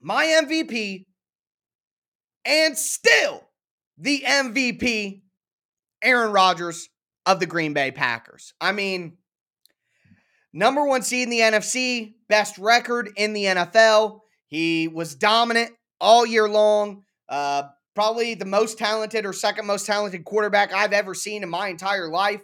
my 0.00 0.26
MVP, 0.26 1.06
and 2.44 2.76
still 2.76 3.42
the 3.98 4.22
MVP, 4.26 5.22
Aaron 6.02 6.32
Rodgers 6.32 6.88
of 7.24 7.40
the 7.40 7.46
Green 7.46 7.72
Bay 7.72 7.90
Packers. 7.90 8.52
I 8.60 8.72
mean, 8.72 9.16
number 10.52 10.84
one 10.84 11.02
seed 11.02 11.24
in 11.24 11.30
the 11.30 11.40
NFC, 11.40 12.14
best 12.28 12.58
record 12.58 13.10
in 13.16 13.32
the 13.32 13.44
NFL. 13.44 14.20
He 14.46 14.88
was 14.88 15.14
dominant 15.14 15.72
all 16.00 16.24
year 16.24 16.48
long. 16.48 17.02
Uh, 17.28 17.64
probably 17.94 18.34
the 18.34 18.44
most 18.44 18.78
talented 18.78 19.24
or 19.24 19.32
second 19.32 19.66
most 19.66 19.86
talented 19.86 20.24
quarterback 20.24 20.72
I've 20.72 20.92
ever 20.92 21.14
seen 21.14 21.42
in 21.42 21.48
my 21.48 21.68
entire 21.68 22.08
life. 22.08 22.42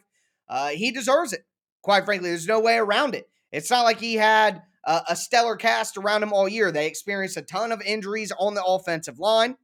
Uh, 0.48 0.68
he 0.68 0.90
deserves 0.90 1.32
it. 1.32 1.44
Quite 1.82 2.04
frankly, 2.04 2.30
there's 2.30 2.46
no 2.46 2.60
way 2.60 2.76
around 2.76 3.14
it. 3.14 3.28
It's 3.52 3.70
not 3.70 3.82
like 3.82 4.00
he 4.00 4.14
had 4.14 4.62
a, 4.84 5.02
a 5.10 5.16
stellar 5.16 5.56
cast 5.56 5.96
around 5.96 6.22
him 6.22 6.32
all 6.32 6.48
year. 6.48 6.72
They 6.72 6.86
experienced 6.86 7.36
a 7.36 7.42
ton 7.42 7.70
of 7.70 7.82
injuries 7.82 8.32
on 8.38 8.54
the 8.54 8.64
offensive 8.64 9.18
line. 9.18 9.56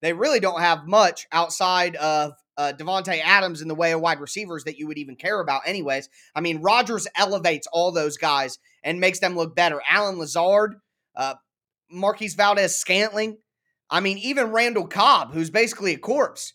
They 0.00 0.12
really 0.12 0.40
don't 0.40 0.60
have 0.60 0.86
much 0.86 1.26
outside 1.30 1.94
of 1.96 2.32
uh, 2.56 2.72
Davante 2.76 3.20
Adams 3.22 3.62
in 3.62 3.68
the 3.68 3.74
way 3.74 3.92
of 3.92 4.00
wide 4.00 4.20
receivers 4.20 4.64
that 4.64 4.78
you 4.78 4.86
would 4.88 4.98
even 4.98 5.16
care 5.16 5.40
about, 5.40 5.62
anyways. 5.66 6.08
I 6.34 6.40
mean, 6.40 6.60
Rodgers 6.60 7.06
elevates 7.16 7.68
all 7.72 7.92
those 7.92 8.18
guys 8.18 8.58
and 8.82 9.00
makes 9.00 9.20
them 9.20 9.36
look 9.36 9.54
better. 9.54 9.80
Allen 9.88 10.18
Lazard, 10.18 10.74
uh, 11.14 11.34
Marquez 11.90 12.34
Valdes 12.34 12.76
Scantling, 12.76 13.38
I 13.92 14.00
mean, 14.00 14.16
even 14.18 14.52
Randall 14.52 14.86
Cobb, 14.86 15.34
who's 15.34 15.50
basically 15.50 15.92
a 15.92 15.98
corpse, 15.98 16.54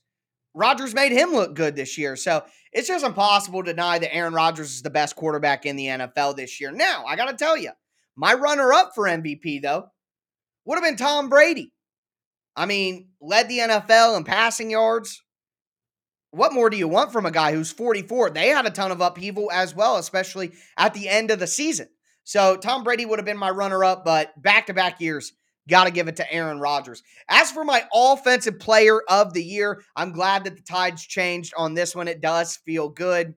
Rodgers 0.55 0.95
made 0.95 1.11
him 1.11 1.33
look 1.33 1.53
good 1.53 1.75
this 1.75 1.95
year. 1.95 2.15
So 2.15 2.43
it's 2.73 2.87
just 2.87 3.05
impossible 3.05 3.63
to 3.63 3.71
deny 3.71 3.99
that 3.99 4.13
Aaron 4.13 4.33
Rodgers 4.33 4.71
is 4.71 4.81
the 4.81 4.89
best 4.89 5.15
quarterback 5.15 5.67
in 5.67 5.75
the 5.75 5.85
NFL 5.85 6.35
this 6.35 6.59
year. 6.59 6.71
Now, 6.71 7.05
I 7.05 7.15
got 7.15 7.29
to 7.29 7.37
tell 7.37 7.55
you, 7.55 7.69
my 8.15 8.33
runner 8.33 8.73
up 8.73 8.93
for 8.95 9.05
MVP, 9.05 9.61
though, 9.61 9.85
would 10.65 10.75
have 10.75 10.83
been 10.83 10.97
Tom 10.97 11.29
Brady. 11.29 11.71
I 12.55 12.65
mean, 12.65 13.09
led 13.21 13.47
the 13.47 13.59
NFL 13.59 14.17
in 14.17 14.23
passing 14.23 14.71
yards. 14.71 15.21
What 16.31 16.53
more 16.53 16.71
do 16.71 16.77
you 16.77 16.87
want 16.87 17.13
from 17.13 17.27
a 17.27 17.31
guy 17.31 17.53
who's 17.53 17.71
44? 17.71 18.31
They 18.31 18.47
had 18.47 18.65
a 18.65 18.71
ton 18.71 18.91
of 18.91 18.99
upheaval 18.99 19.51
as 19.51 19.75
well, 19.75 19.97
especially 19.97 20.53
at 20.75 20.95
the 20.95 21.07
end 21.07 21.29
of 21.29 21.37
the 21.37 21.45
season. 21.45 21.87
So 22.23 22.57
Tom 22.57 22.83
Brady 22.83 23.05
would 23.05 23.19
have 23.19 23.27
been 23.27 23.37
my 23.37 23.51
runner 23.51 23.83
up, 23.83 24.03
but 24.03 24.41
back 24.41 24.65
to 24.65 24.73
back 24.73 24.99
years, 24.99 25.33
Got 25.67 25.85
to 25.85 25.91
give 25.91 26.07
it 26.07 26.15
to 26.17 26.33
Aaron 26.33 26.59
Rodgers. 26.59 27.03
As 27.29 27.51
for 27.51 27.63
my 27.63 27.83
offensive 27.93 28.59
player 28.59 29.01
of 29.09 29.33
the 29.33 29.43
year, 29.43 29.83
I'm 29.95 30.13
glad 30.13 30.45
that 30.45 30.55
the 30.55 30.61
tides 30.61 31.05
changed 31.05 31.53
on 31.57 31.73
this 31.73 31.95
one. 31.95 32.07
It 32.07 32.21
does 32.21 32.55
feel 32.57 32.89
good. 32.89 33.35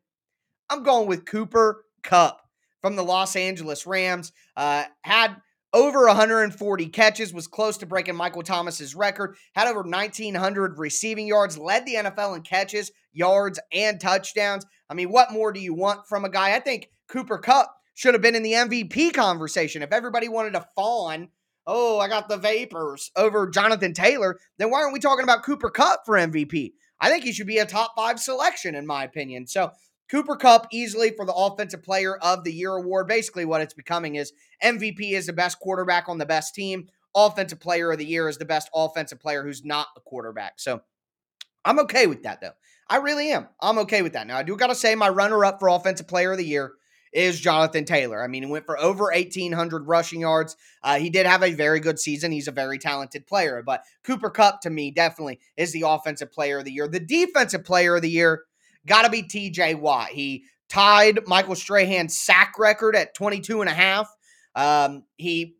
I'm 0.68 0.82
going 0.82 1.08
with 1.08 1.26
Cooper 1.26 1.84
Kupp 2.02 2.40
from 2.80 2.96
the 2.96 3.02
Los 3.02 3.34
Angeles 3.34 3.87
Rams. 3.87 4.32
Uh, 4.56 4.84
had 5.02 5.37
over 5.72 6.06
140 6.06 6.87
catches, 6.87 7.32
was 7.32 7.46
close 7.46 7.78
to 7.78 7.87
breaking 7.87 8.16
Michael 8.16 8.42
Thomas's 8.42 8.94
record, 8.94 9.37
had 9.54 9.68
over 9.68 9.82
1,900 9.82 10.78
receiving 10.78 11.26
yards, 11.26 11.58
led 11.58 11.87
the 11.87 11.94
NFL 11.94 12.37
in 12.37 12.42
catches, 12.42 12.90
yards, 13.12 13.60
and 13.72 14.00
touchdowns. 14.00 14.66
I 14.88 14.94
mean, 14.94 15.10
what 15.10 15.32
more 15.32 15.52
do 15.52 15.60
you 15.60 15.75
want 15.75 16.06
from 16.08 16.25
a 16.25 16.30
guy? 16.30 16.54
I 16.54 16.60
think 16.60 16.88
Cooper 17.08 17.38
Kupp 17.38 17.72
should 17.94 18.14
have 18.14 18.22
been 18.22 18.34
in 18.34 18.42
the 18.42 18.52
MVP 18.52 19.12
conversation. 19.14 19.82
If 19.82 19.92
everybody 19.92 20.28
wanted 20.28 20.54
to 20.54 20.66
fawn 20.75 21.28
oh, 21.67 21.99
I 21.99 22.09
got 22.09 22.29
the 22.29 22.37
vapors 22.37 23.11
over 23.17 23.49
Jonathan 23.49 23.93
Taylor, 23.93 24.38
then 24.59 24.71
why 24.71 24.81
aren't 24.81 24.93
we 24.93 25.00
talking 25.00 25.25
about 25.25 25.43
Cooper 25.43 25.71
Kupp 25.71 26.02
for 26.05 26.17
MVP? 26.17 26.73
I 27.00 27.09
think 27.09 27.25
he 27.25 27.33
should 27.33 27.47
be 27.47 27.59
a 27.59 27.67
top 27.67 27.93
five 27.97 28.21
selection, 28.21 28.75
in 28.75 28.87
my 28.87 29.05
opinion. 29.05 29.47
So, 29.47 29.71
Cooper 30.11 30.37
Kupp 30.37 30.67
easily 30.73 31.12
for 31.17 31.25
the 31.25 31.33
Offensive 31.33 31.83
Player 31.83 32.17
of 32.17 32.43
the 32.45 32.52
Year 32.52 32.75
award. 32.75 33.07
Basically, 33.07 33.45
what 33.45 33.61
it's 33.61 33.75
becoming 33.75 34.17
is 34.17 34.33
MVP 34.62 35.12
is 35.12 35.26
the 35.26 35.33
best 35.33 35.61
quarterback 35.61 36.09
on 36.09 36.19
the 36.19 36.26
best 36.26 36.55
team. 36.55 36.88
Offensive 37.14 37.61
Player 37.61 37.93
of 37.93 37.99
the 37.99 38.07
Year 38.07 38.29
is 38.29 38.38
the 38.38 38.45
best 38.45 38.69
offensive 38.75 39.21
player 39.21 39.43
who's 39.43 39.64
not 39.64 39.87
a 39.97 40.00
quarterback. 40.00 40.55
So, 40.57 40.83
I'm 41.64 41.79
okay 41.81 42.07
with 42.07 42.25
that, 42.25 42.40
though. 42.40 42.52
I 42.88 42.97
really 42.97 43.31
am. 43.31 43.49
I'm 43.61 43.79
okay 43.79 44.02
with 44.02 44.14
that. 44.14 44.26
Now, 44.26 44.37
I 44.37 44.43
do 44.43 44.57
got 44.57 44.67
to 44.67 44.75
say, 44.75 44.95
my 44.95 45.09
runner 45.09 45.45
up 45.45 45.61
for 45.61 45.69
Offensive 45.69 46.09
Player 46.09 46.33
of 46.33 46.38
the 46.38 46.45
Year 46.45 46.73
is 47.12 47.40
Jonathan 47.40 47.85
Taylor. 47.85 48.23
I 48.23 48.29
mean, 48.29 48.45
he 48.45 48.50
went 48.50 48.67
for 48.67 48.79
over 48.79 49.05
1,800 49.12 49.87
rushing 49.87 50.21
yards. 50.21 50.57
Uh, 50.83 50.99
he 50.99 51.11
did 51.11 51.26
have 51.26 51.43
a 51.43 51.52
very 51.52 51.81
good 51.81 51.99
season. 51.99 52.33
He's 52.33 52.49
a 52.49 52.52
very 52.52 52.79
talented 52.79 53.26
player, 53.26 53.62
but 53.64 53.83
Cooper 54.05 54.31
Kupp 54.31 54.61
to 54.62 54.71
me 54.71 54.90
definitely 54.90 55.40
is 55.57 55.73
the 55.73 55.85
offensive 55.87 56.33
player 56.33 56.59
of 56.59 56.64
the 56.64 56.73
year. 56.73 56.88
The 56.88 57.00
defensive 57.00 57.64
player 57.64 57.97
of 57.97 58.02
the 58.02 58.11
year 58.11 58.45
got 58.87 59.02
to 59.02 59.11
be 59.11 59.23
TJ 59.23 59.81
Watt. 59.81 60.09
He 60.09 60.45
tied 60.69 61.26
Michael 61.26 61.57
Strahan's 61.57 62.17
sack 62.17 62.55
record 62.59 62.95
at 62.95 63.14
22 63.14 63.61
and 63.61 63.69
a 63.69 63.75
half. 63.75 64.09
Um, 64.55 65.05
he 65.17 65.57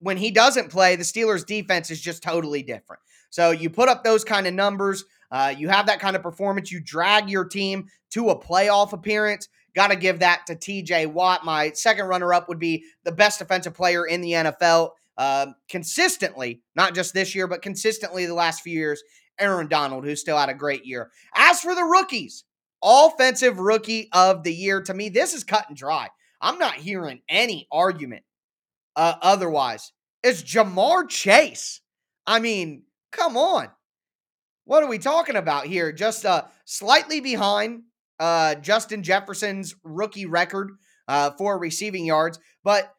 when 0.00 0.16
he 0.18 0.30
doesn't 0.30 0.70
play, 0.70 0.96
the 0.96 1.02
Steelers 1.02 1.46
defense 1.46 1.90
is 1.90 2.00
just 2.00 2.22
totally 2.22 2.62
different. 2.62 3.00
So 3.30 3.52
you 3.52 3.70
put 3.70 3.88
up 3.88 4.04
those 4.04 4.22
kind 4.22 4.46
of 4.46 4.52
numbers, 4.52 5.04
uh, 5.30 5.54
you 5.56 5.68
have 5.68 5.86
that 5.86 5.98
kind 5.98 6.14
of 6.14 6.22
performance, 6.22 6.70
you 6.70 6.78
drag 6.78 7.30
your 7.30 7.44
team 7.46 7.86
to 8.10 8.28
a 8.28 8.38
playoff 8.38 8.92
appearance. 8.92 9.48
Got 9.74 9.88
to 9.88 9.96
give 9.96 10.20
that 10.20 10.46
to 10.46 10.54
TJ 10.54 11.12
Watt. 11.12 11.44
My 11.44 11.72
second 11.72 12.06
runner 12.06 12.32
up 12.32 12.48
would 12.48 12.58
be 12.58 12.84
the 13.04 13.12
best 13.12 13.40
defensive 13.40 13.74
player 13.74 14.06
in 14.06 14.20
the 14.20 14.32
NFL 14.32 14.90
uh, 15.18 15.46
consistently, 15.68 16.62
not 16.76 16.94
just 16.94 17.14
this 17.14 17.34
year, 17.34 17.46
but 17.46 17.62
consistently 17.62 18.26
the 18.26 18.34
last 18.34 18.62
few 18.62 18.72
years. 18.72 19.02
Aaron 19.38 19.68
Donald, 19.68 20.04
who 20.04 20.14
still 20.14 20.38
had 20.38 20.48
a 20.48 20.54
great 20.54 20.84
year. 20.86 21.10
As 21.34 21.60
for 21.60 21.74
the 21.74 21.82
rookies, 21.84 22.44
offensive 22.82 23.58
rookie 23.58 24.08
of 24.12 24.44
the 24.44 24.54
year, 24.54 24.80
to 24.82 24.94
me, 24.94 25.08
this 25.08 25.34
is 25.34 25.42
cut 25.42 25.68
and 25.68 25.76
dry. 25.76 26.08
I'm 26.40 26.58
not 26.58 26.74
hearing 26.74 27.20
any 27.28 27.66
argument 27.72 28.22
uh, 28.94 29.14
otherwise. 29.22 29.92
It's 30.22 30.42
Ja'Marr 30.42 31.08
Chase. 31.08 31.80
I 32.26 32.38
mean, 32.38 32.84
come 33.10 33.36
on. 33.36 33.68
What 34.66 34.82
are 34.82 34.88
we 34.88 34.98
talking 34.98 35.36
about 35.36 35.66
here? 35.66 35.92
Just 35.92 36.24
uh, 36.24 36.44
slightly 36.64 37.20
behind 37.20 37.82
uh, 38.18 38.56
Justin 38.56 39.02
Jefferson's 39.02 39.74
rookie 39.82 40.26
record 40.26 40.72
uh, 41.08 41.30
for 41.32 41.58
receiving 41.58 42.06
yards. 42.06 42.38
But 42.62 42.94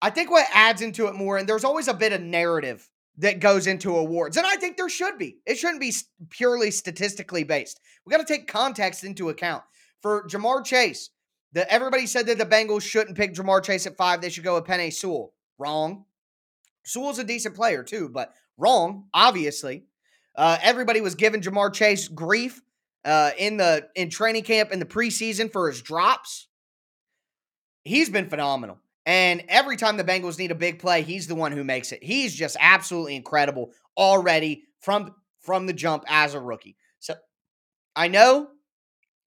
I 0.00 0.10
think 0.10 0.30
what 0.30 0.46
adds 0.52 0.82
into 0.82 1.06
it 1.08 1.14
more, 1.14 1.36
and 1.36 1.48
there's 1.48 1.64
always 1.64 1.88
a 1.88 1.94
bit 1.94 2.12
of 2.12 2.20
narrative 2.20 2.88
that 3.18 3.40
goes 3.40 3.66
into 3.66 3.96
awards. 3.96 4.36
And 4.36 4.46
I 4.46 4.56
think 4.56 4.76
there 4.76 4.88
should 4.88 5.18
be. 5.18 5.38
It 5.44 5.58
shouldn't 5.58 5.80
be 5.80 5.92
purely 6.30 6.70
statistically 6.70 7.42
based. 7.42 7.80
We 8.06 8.12
got 8.12 8.24
to 8.24 8.32
take 8.32 8.46
context 8.46 9.04
into 9.04 9.28
account. 9.28 9.64
For 10.00 10.28
Ja'Marr 10.28 10.64
Chase, 10.64 11.10
that 11.52 11.66
everybody 11.68 12.06
said 12.06 12.26
that 12.26 12.38
the 12.38 12.46
Bengals 12.46 12.82
shouldn't 12.82 13.16
pick 13.16 13.34
Ja'Marr 13.34 13.64
Chase 13.64 13.86
at 13.86 13.96
five. 13.96 14.20
They 14.20 14.28
should 14.28 14.44
go 14.44 14.54
with 14.54 14.64
Penei 14.64 14.92
Sewell. 14.92 15.32
Wrong. 15.58 16.04
Sewell's 16.84 17.18
a 17.18 17.24
decent 17.24 17.56
player 17.56 17.82
too, 17.82 18.08
but 18.08 18.32
wrong, 18.56 19.06
obviously. 19.12 19.84
Uh, 20.36 20.56
everybody 20.62 21.00
was 21.00 21.16
giving 21.16 21.40
Ja'Marr 21.40 21.72
Chase 21.72 22.06
grief 22.06 22.62
uh, 23.04 23.30
in 23.38 23.56
the 23.56 23.88
in 23.94 24.10
training 24.10 24.44
camp 24.44 24.72
in 24.72 24.78
the 24.78 24.86
preseason 24.86 25.52
for 25.52 25.68
his 25.68 25.82
drops. 25.82 26.48
He's 27.84 28.10
been 28.10 28.28
phenomenal. 28.28 28.78
And 29.06 29.42
every 29.48 29.78
time 29.78 29.96
the 29.96 30.04
Bengals 30.04 30.38
need 30.38 30.50
a 30.50 30.54
big 30.54 30.78
play, 30.78 31.00
he's 31.00 31.26
the 31.26 31.34
one 31.34 31.52
who 31.52 31.64
makes 31.64 31.92
it. 31.92 32.04
He's 32.04 32.34
just 32.34 32.58
absolutely 32.60 33.16
incredible 33.16 33.72
already 33.96 34.64
from 34.80 35.14
from 35.40 35.66
the 35.66 35.72
jump 35.72 36.04
as 36.06 36.34
a 36.34 36.40
rookie. 36.40 36.76
So 36.98 37.14
I 37.96 38.08
know 38.08 38.48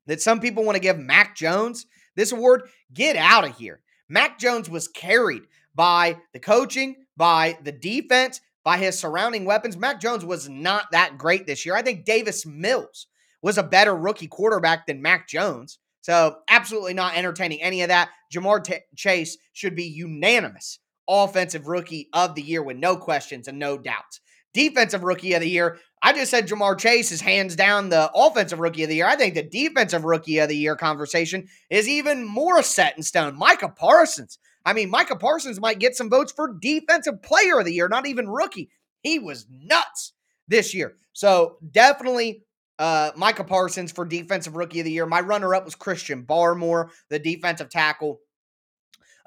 that 0.06 0.22
some 0.22 0.40
people 0.40 0.64
want 0.64 0.76
to 0.76 0.82
give 0.82 1.00
Mac 1.00 1.36
Jones 1.36 1.86
this 2.16 2.32
award. 2.32 2.64
Get 2.94 3.16
out 3.16 3.44
of 3.44 3.58
here. 3.58 3.82
Mac 4.08 4.38
Jones 4.38 4.70
was 4.70 4.88
carried 4.88 5.44
by 5.74 6.18
the 6.34 6.40
coaching, 6.40 6.98
by 7.18 7.58
the 7.64 7.72
defense, 7.72 8.42
by 8.64 8.78
his 8.78 9.00
surrounding 9.00 9.46
weapons. 9.46 9.78
Mac 9.78 10.00
Jones 10.00 10.24
was 10.24 10.48
not 10.48 10.92
that 10.92 11.18
great 11.18 11.48
this 11.48 11.66
year. 11.66 11.76
I 11.76 11.82
think 11.82 12.06
Davis 12.06 12.46
Mills 12.46 13.08
was 13.42 13.58
a 13.58 13.64
better 13.64 13.96
rookie 13.96 14.28
quarterback 14.28 14.88
than 14.88 15.02
Mac 15.02 15.28
Jones. 15.28 15.80
So, 16.02 16.38
absolutely 16.50 16.96
not 16.96 17.16
entertaining 17.16 17.62
any 17.62 17.82
of 17.84 17.90
that. 17.90 18.10
Ja'Marr 18.34 18.64
T- 18.64 18.80
Chase 18.96 19.38
should 19.54 19.76
be 19.76 19.84
unanimous 19.84 20.80
offensive 21.08 21.68
rookie 21.68 22.10
of 22.14 22.36
the 22.36 22.42
year 22.42 22.64
with 22.64 22.78
no 22.78 22.96
questions 22.96 23.48
and 23.48 23.60
no 23.60 23.78
doubts. 23.78 24.22
Defensive 24.54 25.04
rookie 25.04 25.34
of 25.34 25.42
the 25.42 25.50
year, 25.50 25.78
I 26.02 26.14
just 26.14 26.32
said 26.32 26.48
Ja'Marr 26.48 26.78
Chase 26.78 27.12
is 27.12 27.22
hands 27.22 27.56
down 27.56 27.90
the 27.90 28.12
offensive 28.16 28.60
rookie 28.60 28.84
of 28.84 28.90
the 28.90 28.96
year. 28.96 29.06
I 29.06 29.16
think 29.16 29.36
the 29.36 29.44
defensive 29.44 30.04
rookie 30.04 30.40
of 30.40 30.50
the 30.50 30.58
year 30.58 30.76
conversation 30.76 31.48
is 31.70 31.88
even 31.88 32.26
more 32.26 32.64
set 32.64 32.98
in 32.98 33.04
stone. 33.04 33.38
Micah 33.38 33.70
Parsons. 33.70 34.40
I 34.66 34.74
mean, 34.74 34.90
Micah 34.90 35.16
Parsons 35.16 35.60
might 35.60 35.80
get 35.80 35.96
some 35.96 36.10
votes 36.10 36.32
for 36.32 36.58
defensive 36.60 37.22
player 37.22 37.60
of 37.60 37.66
the 37.66 37.74
year, 37.74 37.88
not 37.88 38.08
even 38.08 38.30
rookie. 38.30 38.70
He 39.02 39.20
was 39.20 39.48
nuts 39.50 40.14
this 40.48 40.74
year. 40.74 40.96
So 41.14 41.58
definitely 41.72 42.44
uh, 42.82 43.12
Micah 43.16 43.44
Parsons 43.44 43.92
for 43.92 44.06
defensive 44.06 44.56
rookie 44.56 44.80
of 44.80 44.86
the 44.86 44.92
year. 44.92 45.06
My 45.06 45.22
runner 45.22 45.54
up 45.54 45.66
was 45.66 45.76
Christian 45.76 46.24
Barmore, 46.24 46.90
the 47.10 47.20
defensive 47.20 47.70
tackle 47.70 48.20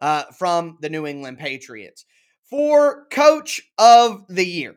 uh, 0.02 0.24
from 0.36 0.76
the 0.80 0.88
New 0.88 1.06
England 1.06 1.38
Patriots. 1.38 2.04
For 2.50 3.06
coach 3.12 3.62
of 3.78 4.24
the 4.28 4.44
year, 4.44 4.76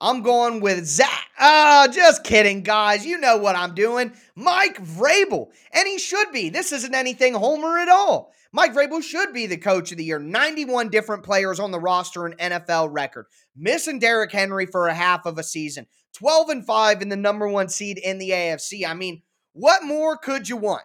I'm 0.00 0.22
going 0.22 0.60
with 0.60 0.86
Zach. 0.86 1.26
Oh, 1.40 1.88
just 1.90 2.24
kidding, 2.24 2.62
guys. 2.62 3.04
You 3.04 3.18
know 3.18 3.36
what 3.36 3.56
I'm 3.56 3.74
doing. 3.74 4.12
Mike 4.36 4.78
Vrabel. 4.82 5.48
And 5.72 5.88
he 5.88 5.98
should 5.98 6.30
be. 6.32 6.50
This 6.50 6.72
isn't 6.72 6.94
anything 6.94 7.34
Homer 7.34 7.78
at 7.78 7.88
all. 7.88 8.32
Mike 8.52 8.74
Vrabel 8.74 9.02
should 9.02 9.32
be 9.34 9.46
the 9.46 9.56
coach 9.56 9.90
of 9.90 9.98
the 9.98 10.04
year. 10.04 10.18
91 10.18 10.88
different 10.88 11.22
players 11.22 11.60
on 11.60 11.70
the 11.70 11.80
roster, 11.80 12.26
an 12.26 12.34
NFL 12.38 12.88
record. 12.92 13.26
Missing 13.56 13.98
Derrick 13.98 14.32
Henry 14.32 14.66
for 14.66 14.88
a 14.88 14.94
half 14.94 15.26
of 15.26 15.36
a 15.38 15.42
season. 15.42 15.86
12 16.14 16.48
and 16.48 16.66
5 16.66 17.02
in 17.02 17.08
the 17.08 17.16
number 17.16 17.48
one 17.48 17.68
seed 17.68 17.98
in 17.98 18.18
the 18.18 18.30
AFC. 18.30 18.86
I 18.86 18.94
mean, 18.94 19.22
what 19.52 19.84
more 19.84 20.16
could 20.16 20.48
you 20.48 20.56
want? 20.56 20.82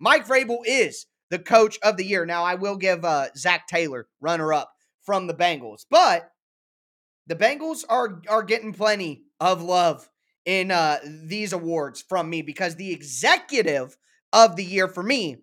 Mike 0.00 0.26
Vrabel 0.26 0.58
is 0.66 1.06
the 1.30 1.38
coach 1.38 1.78
of 1.82 1.96
the 1.96 2.04
year. 2.04 2.26
Now, 2.26 2.44
I 2.44 2.56
will 2.56 2.76
give 2.76 3.04
uh, 3.04 3.28
Zac 3.36 3.68
Taylor 3.68 4.08
runner 4.20 4.52
up 4.52 4.72
from 5.02 5.26
the 5.26 5.34
Bengals, 5.34 5.84
but 5.90 6.30
the 7.26 7.36
Bengals 7.36 7.84
are 7.88 8.22
are 8.28 8.42
getting 8.42 8.72
plenty 8.72 9.22
of 9.40 9.62
love 9.62 10.08
in 10.44 10.70
uh, 10.70 10.98
these 11.04 11.52
awards 11.52 12.02
from 12.02 12.28
me 12.28 12.42
because 12.42 12.76
the 12.76 12.92
executive 12.92 13.96
of 14.32 14.56
the 14.56 14.64
year 14.64 14.88
for 14.88 15.02
me 15.02 15.38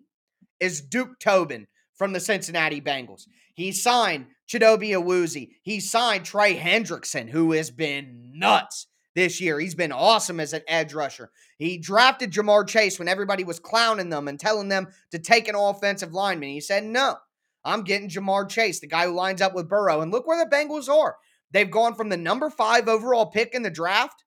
is 0.60 0.80
Duke 0.80 1.18
Tobin 1.18 1.66
from 1.94 2.12
the 2.12 2.20
Cincinnati 2.20 2.80
Bengals. 2.80 3.26
He 3.54 3.72
signed 3.72 4.26
Chidobe 4.48 4.90
Awuzie. 4.90 5.50
He 5.62 5.80
signed 5.80 6.24
Trey 6.24 6.56
Hendrickson, 6.56 7.28
who 7.28 7.52
has 7.52 7.70
been 7.70 8.32
nuts 8.34 8.86
this 9.14 9.40
year. 9.40 9.58
He's 9.58 9.74
been 9.74 9.92
awesome 9.92 10.40
as 10.40 10.52
an 10.52 10.62
edge 10.68 10.94
rusher. 10.94 11.30
He 11.58 11.78
drafted 11.78 12.32
Ja'Marr 12.32 12.66
Chase 12.66 12.98
when 12.98 13.08
everybody 13.08 13.44
was 13.44 13.58
clowning 13.58 14.08
them 14.08 14.28
and 14.28 14.38
telling 14.38 14.68
them 14.68 14.88
to 15.10 15.18
take 15.18 15.48
an 15.48 15.54
offensive 15.54 16.12
lineman. 16.12 16.50
He 16.50 16.60
said, 16.60 16.84
No, 16.84 17.16
I'm 17.64 17.82
getting 17.82 18.08
Ja'Marr 18.08 18.48
Chase, 18.48 18.80
the 18.80 18.86
guy 18.86 19.06
who 19.06 19.12
lines 19.12 19.42
up 19.42 19.54
with 19.54 19.68
Burrow. 19.68 20.00
And 20.00 20.10
look 20.10 20.26
where 20.26 20.42
the 20.42 20.50
Bengals 20.50 20.88
are. 20.88 21.16
They've 21.52 21.70
gone 21.70 21.94
from 21.94 22.08
the 22.08 22.16
number 22.16 22.50
five 22.50 22.88
overall 22.88 23.26
pick 23.26 23.54
in 23.54 23.62
the 23.62 23.70
draft 23.70 24.24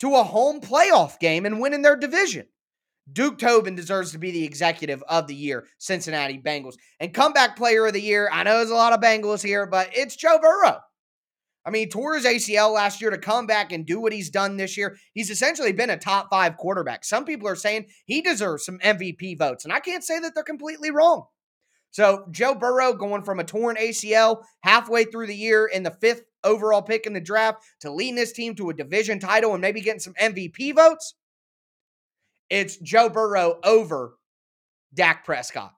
to 0.00 0.16
a 0.16 0.22
home 0.22 0.60
playoff 0.60 1.18
game 1.20 1.46
and 1.46 1.60
winning 1.60 1.82
their 1.82 1.96
division. 1.96 2.46
Duke 3.12 3.38
Tobin 3.38 3.74
deserves 3.74 4.12
to 4.12 4.18
be 4.18 4.30
the 4.30 4.44
executive 4.44 5.02
of 5.08 5.26
the 5.26 5.34
year, 5.34 5.66
Cincinnati 5.78 6.38
Bengals. 6.38 6.74
And 7.00 7.12
comeback 7.12 7.56
player 7.56 7.86
of 7.86 7.92
the 7.92 8.00
year, 8.00 8.28
I 8.32 8.44
know 8.44 8.58
there's 8.58 8.70
a 8.70 8.74
lot 8.74 8.92
of 8.92 9.00
Bengals 9.00 9.44
here, 9.44 9.66
but 9.66 9.90
it's 9.92 10.16
Joe 10.16 10.38
Burrow. 10.40 10.78
I 11.64 11.70
mean, 11.70 11.82
he 11.84 11.88
tore 11.88 12.14
his 12.14 12.24
ACL 12.24 12.72
last 12.72 13.00
year 13.00 13.10
to 13.10 13.18
come 13.18 13.46
back 13.46 13.72
and 13.72 13.86
do 13.86 14.00
what 14.00 14.12
he's 14.12 14.30
done 14.30 14.56
this 14.56 14.76
year. 14.76 14.96
He's 15.14 15.30
essentially 15.30 15.72
been 15.72 15.90
a 15.90 15.96
top 15.96 16.28
five 16.30 16.56
quarterback. 16.56 17.04
Some 17.04 17.24
people 17.24 17.48
are 17.48 17.56
saying 17.56 17.86
he 18.04 18.20
deserves 18.20 18.64
some 18.64 18.78
MVP 18.78 19.38
votes, 19.38 19.64
and 19.64 19.72
I 19.72 19.80
can't 19.80 20.02
say 20.02 20.18
that 20.18 20.34
they're 20.34 20.42
completely 20.42 20.90
wrong. 20.90 21.26
So 21.92 22.26
Joe 22.30 22.54
Burrow 22.54 22.94
going 22.94 23.22
from 23.22 23.38
a 23.38 23.44
torn 23.44 23.76
ACL 23.76 24.42
halfway 24.62 25.04
through 25.04 25.28
the 25.28 25.36
year 25.36 25.66
in 25.66 25.82
the 25.82 25.90
fifth 25.90 26.24
overall 26.42 26.82
pick 26.82 27.06
in 27.06 27.12
the 27.12 27.20
draft 27.20 27.62
to 27.80 27.92
leading 27.92 28.16
this 28.16 28.32
team 28.32 28.54
to 28.56 28.70
a 28.70 28.74
division 28.74 29.20
title 29.20 29.52
and 29.52 29.60
maybe 29.60 29.80
getting 29.80 30.00
some 30.00 30.14
MVP 30.14 30.74
votes. 30.74 31.14
It's 32.50 32.76
Joe 32.76 33.08
Burrow 33.08 33.58
over 33.62 34.16
Dak 34.92 35.24
Prescott. 35.24 35.74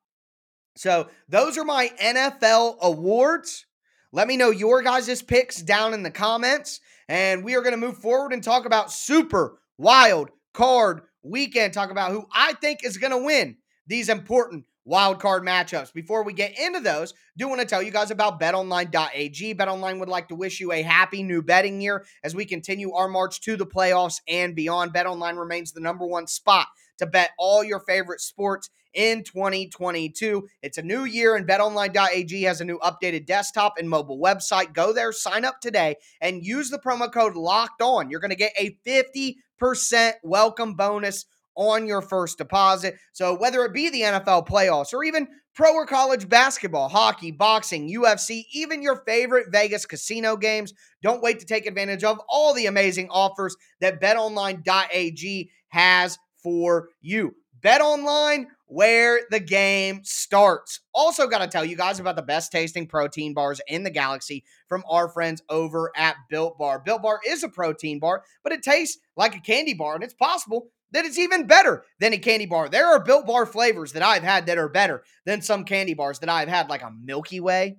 So 0.76 1.08
those 1.28 1.58
are 1.58 1.64
my 1.64 1.90
NFL 2.00 2.78
awards. 2.80 3.66
Let 4.12 4.28
me 4.28 4.36
know 4.36 4.50
your 4.50 4.82
guys' 4.82 5.22
picks 5.22 5.60
down 5.60 5.94
in 5.94 6.02
the 6.02 6.10
comments. 6.10 6.80
And 7.08 7.44
we 7.44 7.54
are 7.54 7.62
going 7.62 7.78
to 7.78 7.86
move 7.86 7.98
forward 7.98 8.32
and 8.32 8.42
talk 8.42 8.64
about 8.64 8.90
super 8.90 9.58
wild 9.78 10.30
card 10.52 11.02
weekend. 11.22 11.74
Talk 11.74 11.90
about 11.90 12.12
who 12.12 12.26
I 12.32 12.54
think 12.54 12.84
is 12.84 12.98
going 12.98 13.10
to 13.10 13.24
win 13.24 13.56
these 13.86 14.08
important 14.08 14.64
wild 14.84 15.20
card 15.20 15.42
matchups. 15.42 15.92
Before 15.92 16.22
we 16.22 16.32
get 16.32 16.58
into 16.58 16.80
those, 16.80 17.14
do 17.36 17.48
want 17.48 17.60
to 17.60 17.66
tell 17.66 17.82
you 17.82 17.90
guys 17.90 18.10
about 18.10 18.40
betonline.ag. 18.40 19.54
Betonline 19.54 19.98
would 19.98 20.08
like 20.08 20.28
to 20.28 20.34
wish 20.34 20.60
you 20.60 20.72
a 20.72 20.82
happy 20.82 21.22
new 21.22 21.42
betting 21.42 21.80
year 21.80 22.04
as 22.22 22.34
we 22.34 22.44
continue 22.44 22.92
our 22.92 23.08
march 23.08 23.40
to 23.42 23.56
the 23.56 23.66
playoffs 23.66 24.20
and 24.28 24.54
beyond. 24.54 24.92
Betonline 24.92 25.38
remains 25.38 25.72
the 25.72 25.80
number 25.80 26.06
one 26.06 26.26
spot 26.26 26.68
to 26.98 27.06
bet 27.06 27.30
all 27.38 27.64
your 27.64 27.80
favorite 27.80 28.20
sports 28.20 28.70
in 28.94 29.24
2022. 29.24 30.48
It's 30.62 30.78
a 30.78 30.82
new 30.82 31.04
year 31.04 31.34
and 31.34 31.46
betonline.ag 31.46 32.42
has 32.42 32.60
a 32.60 32.64
new 32.64 32.78
updated 32.78 33.26
desktop 33.26 33.74
and 33.78 33.90
mobile 33.90 34.18
website. 34.18 34.72
Go 34.72 34.92
there, 34.92 35.12
sign 35.12 35.44
up 35.44 35.60
today 35.60 35.96
and 36.20 36.44
use 36.44 36.70
the 36.70 36.78
promo 36.78 37.12
code 37.12 37.34
locked 37.34 37.82
on. 37.82 38.10
You're 38.10 38.20
going 38.20 38.30
to 38.30 38.36
get 38.36 38.52
a 38.58 38.78
50% 38.86 40.12
welcome 40.22 40.74
bonus 40.74 41.26
on 41.56 41.86
your 41.86 42.02
first 42.02 42.38
deposit. 42.38 42.96
So, 43.12 43.36
whether 43.36 43.64
it 43.64 43.72
be 43.72 43.90
the 43.90 44.02
NFL 44.02 44.48
playoffs 44.48 44.92
or 44.92 45.04
even 45.04 45.28
pro 45.54 45.72
or 45.72 45.86
college 45.86 46.28
basketball, 46.28 46.88
hockey, 46.88 47.30
boxing, 47.30 47.88
UFC, 47.88 48.44
even 48.52 48.82
your 48.82 49.02
favorite 49.06 49.46
Vegas 49.50 49.86
casino 49.86 50.36
games, 50.36 50.74
don't 51.02 51.22
wait 51.22 51.38
to 51.40 51.46
take 51.46 51.66
advantage 51.66 52.04
of 52.04 52.20
all 52.28 52.54
the 52.54 52.66
amazing 52.66 53.08
offers 53.10 53.56
that 53.80 54.00
betonline.ag 54.00 55.50
has 55.68 56.18
for 56.42 56.88
you. 57.00 57.34
BetOnline, 57.64 58.44
where 58.66 59.20
the 59.30 59.40
game 59.40 60.00
starts. 60.04 60.80
Also, 60.92 61.26
got 61.26 61.38
to 61.38 61.46
tell 61.46 61.64
you 61.64 61.76
guys 61.76 61.98
about 61.98 62.16
the 62.16 62.22
best 62.22 62.52
tasting 62.52 62.86
protein 62.86 63.32
bars 63.32 63.60
in 63.68 63.84
the 63.84 63.90
galaxy 63.90 64.44
from 64.68 64.84
our 64.88 65.08
friends 65.08 65.42
over 65.48 65.90
at 65.96 66.16
Built 66.28 66.58
Bar. 66.58 66.82
Built 66.84 67.02
Bar 67.02 67.20
is 67.26 67.42
a 67.42 67.48
protein 67.48 68.00
bar, 68.00 68.22
but 68.42 68.52
it 68.52 68.62
tastes 68.62 68.98
like 69.16 69.34
a 69.34 69.40
candy 69.40 69.72
bar, 69.72 69.94
and 69.94 70.04
it's 70.04 70.14
possible 70.14 70.68
that 70.92 71.04
it's 71.04 71.18
even 71.18 71.46
better 71.46 71.84
than 72.00 72.12
a 72.12 72.18
candy 72.18 72.46
bar. 72.46 72.68
There 72.68 72.86
are 72.86 73.02
built 73.02 73.26
bar 73.26 73.46
flavors 73.46 73.92
that 73.92 74.02
I've 74.02 74.22
had 74.22 74.46
that 74.46 74.58
are 74.58 74.68
better 74.68 75.02
than 75.26 75.42
some 75.42 75.64
candy 75.64 75.94
bars 75.94 76.20
that 76.20 76.28
I've 76.28 76.48
had, 76.48 76.68
like 76.68 76.82
a 76.82 76.92
Milky 76.92 77.40
Way. 77.40 77.78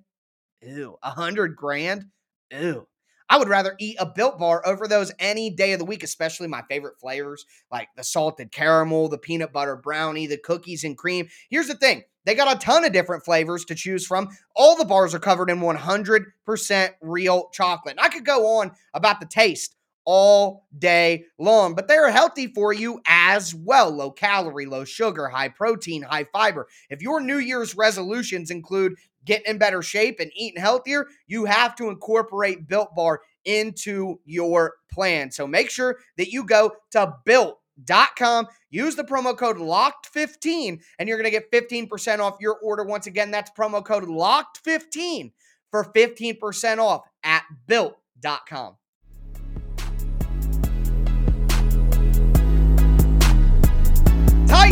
Ew, 0.62 0.98
a 1.02 1.10
hundred 1.10 1.56
grand. 1.56 2.06
Ew. 2.50 2.86
I 3.28 3.38
would 3.38 3.48
rather 3.48 3.74
eat 3.78 3.96
a 3.98 4.06
built 4.06 4.38
bar 4.38 4.62
over 4.64 4.86
those 4.86 5.12
any 5.18 5.50
day 5.50 5.72
of 5.72 5.78
the 5.78 5.84
week, 5.84 6.04
especially 6.04 6.46
my 6.46 6.62
favorite 6.68 7.00
flavors 7.00 7.44
like 7.72 7.88
the 7.96 8.04
salted 8.04 8.52
caramel, 8.52 9.08
the 9.08 9.18
peanut 9.18 9.52
butter 9.52 9.76
brownie, 9.76 10.26
the 10.26 10.38
cookies 10.38 10.84
and 10.84 10.96
cream. 10.96 11.28
Here's 11.50 11.66
the 11.66 11.74
thing 11.74 12.04
they 12.24 12.34
got 12.34 12.54
a 12.54 12.58
ton 12.58 12.84
of 12.84 12.92
different 12.92 13.24
flavors 13.24 13.64
to 13.66 13.74
choose 13.74 14.06
from. 14.06 14.28
All 14.54 14.76
the 14.76 14.84
bars 14.84 15.14
are 15.14 15.20
covered 15.20 15.50
in 15.50 15.60
100% 15.60 16.90
real 17.00 17.48
chocolate. 17.52 17.96
And 17.96 18.00
I 18.00 18.08
could 18.08 18.24
go 18.24 18.58
on 18.58 18.72
about 18.94 19.20
the 19.20 19.26
taste 19.26 19.76
all 20.06 20.66
day 20.78 21.24
long. 21.38 21.74
But 21.74 21.88
they're 21.88 22.10
healthy 22.10 22.46
for 22.46 22.72
you 22.72 23.00
as 23.06 23.54
well. 23.54 23.90
Low 23.90 24.10
calorie, 24.10 24.64
low 24.64 24.84
sugar, 24.84 25.28
high 25.28 25.48
protein, 25.48 26.02
high 26.02 26.26
fiber. 26.32 26.68
If 26.88 27.02
your 27.02 27.20
New 27.20 27.38
Year's 27.38 27.76
resolutions 27.76 28.50
include 28.50 28.94
getting 29.24 29.50
in 29.50 29.58
better 29.58 29.82
shape 29.82 30.20
and 30.20 30.30
eating 30.34 30.62
healthier, 30.62 31.08
you 31.26 31.44
have 31.44 31.74
to 31.76 31.88
incorporate 31.88 32.68
Built 32.68 32.94
Bar 32.94 33.20
into 33.44 34.20
your 34.24 34.74
plan. 34.90 35.30
So 35.30 35.46
make 35.46 35.68
sure 35.68 35.98
that 36.16 36.28
you 36.28 36.44
go 36.44 36.72
to 36.92 37.14
built.com, 37.24 38.46
use 38.70 38.94
the 38.94 39.04
promo 39.04 39.36
code 39.36 39.56
LOCKED15, 39.56 40.80
and 40.98 41.08
you're 41.08 41.18
going 41.18 41.30
to 41.30 41.38
get 41.38 41.50
15% 41.52 42.20
off 42.20 42.36
your 42.40 42.58
order. 42.62 42.84
Once 42.84 43.06
again, 43.06 43.30
that's 43.30 43.50
promo 43.50 43.84
code 43.84 44.04
LOCKED15 44.04 45.32
for 45.70 45.84
15% 45.84 46.78
off 46.78 47.02
at 47.24 47.42
built.com. 47.66 48.76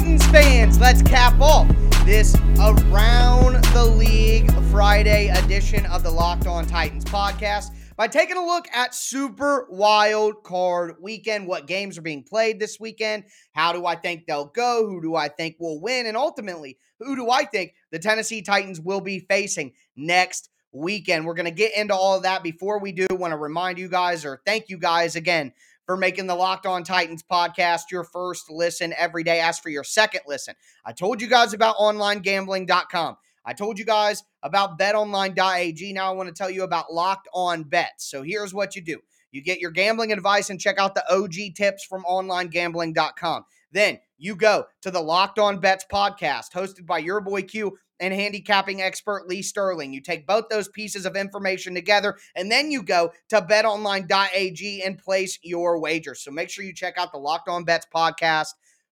Titans 0.05 0.27
fans, 0.27 0.79
let's 0.81 1.01
cap 1.01 1.41
off 1.41 1.67
this 2.05 2.37
Around 2.61 3.65
the 3.73 3.87
League 3.87 4.53
Friday 4.65 5.29
edition 5.29 5.87
of 5.87 6.03
the 6.03 6.11
Locked 6.11 6.47
On 6.47 6.67
Titans 6.67 7.07
podcast 7.07 7.71
by 7.97 8.07
taking 8.07 8.37
a 8.37 8.45
look 8.45 8.69
at 8.75 8.95
Super 8.95 9.67
Wild 9.71 10.43
Card 10.43 10.97
Weekend. 11.01 11.47
What 11.47 11.67
games 11.67 11.97
are 11.97 12.03
being 12.03 12.23
played 12.23 12.61
this 12.61 12.79
weekend? 12.79 13.25
How 13.53 13.73
do 13.73 13.87
I 13.87 13.95
think 13.95 14.27
they'll 14.27 14.45
go? 14.45 14.87
Who 14.87 15.01
do 15.01 15.17
I 15.17 15.29
think 15.29 15.57
will 15.59 15.81
win? 15.81 16.05
And 16.05 16.19
ultimately, 16.19 16.77
who 16.99 17.17
do 17.17 17.31
I 17.31 17.47
think 17.47 17.73
the 17.91 17.99
Tennessee 17.99 18.43
Titans 18.43 18.79
will 18.79 19.01
be 19.01 19.21
facing 19.21 19.73
next 19.97 20.51
weekend? 20.71 21.25
We're 21.25 21.33
going 21.33 21.47
to 21.47 21.51
get 21.51 21.75
into 21.75 21.95
all 21.95 22.19
of 22.19 22.25
that. 22.25 22.43
Before 22.43 22.79
we 22.79 22.93
do, 22.93 23.07
want 23.11 23.33
to 23.33 23.39
remind 23.39 23.79
you 23.79 23.89
guys 23.89 24.27
or 24.27 24.43
thank 24.45 24.69
you 24.69 24.77
guys 24.77 25.17
again 25.17 25.55
for 25.87 25.97
making 25.97 26.27
the 26.27 26.35
Locked 26.35 26.67
On 26.67 26.83
Titans 26.83 27.23
podcast 27.23 27.91
your 27.91 28.05
first 28.05 28.51
listen 28.51 28.95
every 28.97 29.23
day. 29.23 29.41
As 29.41 29.59
for 29.59 29.69
your 29.69 29.85
second 29.85 30.23
listen, 30.27 30.55
I 30.85 30.93
told 30.93 31.21
you 31.21 31.29
guys 31.29 31.53
about 31.53 31.77
onlinegambling.com. 31.77 33.17
I 33.47 33.53
told 33.53 33.79
you 33.79 33.85
guys 33.85 34.23
about 34.43 34.79
betonline.ag. 34.79 35.93
Now 35.93 36.09
I 36.11 36.15
want 36.15 36.29
to 36.29 36.35
tell 36.35 36.51
you 36.51 36.63
about 36.63 36.93
Locked 36.93 37.29
On 37.35 37.63
Bets. 37.63 38.09
So 38.11 38.23
here's 38.23 38.55
what 38.55 38.75
you 38.75 38.83
do 38.83 39.01
you 39.33 39.43
get 39.43 39.59
your 39.59 39.73
gambling 39.73 40.13
advice 40.13 40.49
and 40.49 40.61
check 40.61 40.79
out 40.79 40.95
the 40.95 41.05
OG 41.13 41.57
tips 41.57 41.85
from 41.85 42.05
onlinegambling.com. 42.05 43.45
Then 43.73 43.99
you 44.17 44.37
go 44.37 44.67
to 44.83 44.91
the 44.93 45.01
Locked 45.01 45.41
On 45.41 45.59
Bets 45.59 45.85
podcast, 45.93 46.53
hosted 46.55 46.87
by 46.87 46.99
your 46.99 47.21
boy 47.21 47.43
Q 47.43 47.77
and 48.01 48.13
handicapping 48.13 48.83
expert 48.83 49.29
Lee 49.29 49.43
Sterling. 49.43 49.93
You 49.93 50.01
take 50.01 50.27
both 50.27 50.49
those 50.49 50.69
pieces 50.69 51.07
of 51.07 51.17
information 51.17 51.75
together, 51.75 52.17
and 52.35 52.51
then 52.51 52.71
you 52.71 52.83
go 52.83 53.13
to 53.29 53.41
betonline.ag 53.41 54.83
and 54.83 54.99
place 54.99 55.39
your 55.43 55.79
wager. 55.79 56.15
So 56.15 56.31
make 56.31 56.51
sure 56.51 56.65
you 56.65 56.75
check 56.75 56.99
out 56.99 57.13
the 57.13 57.19
Locked 57.19 57.49
On 57.49 57.65
Bets 57.65 57.87
podcast 57.95 58.49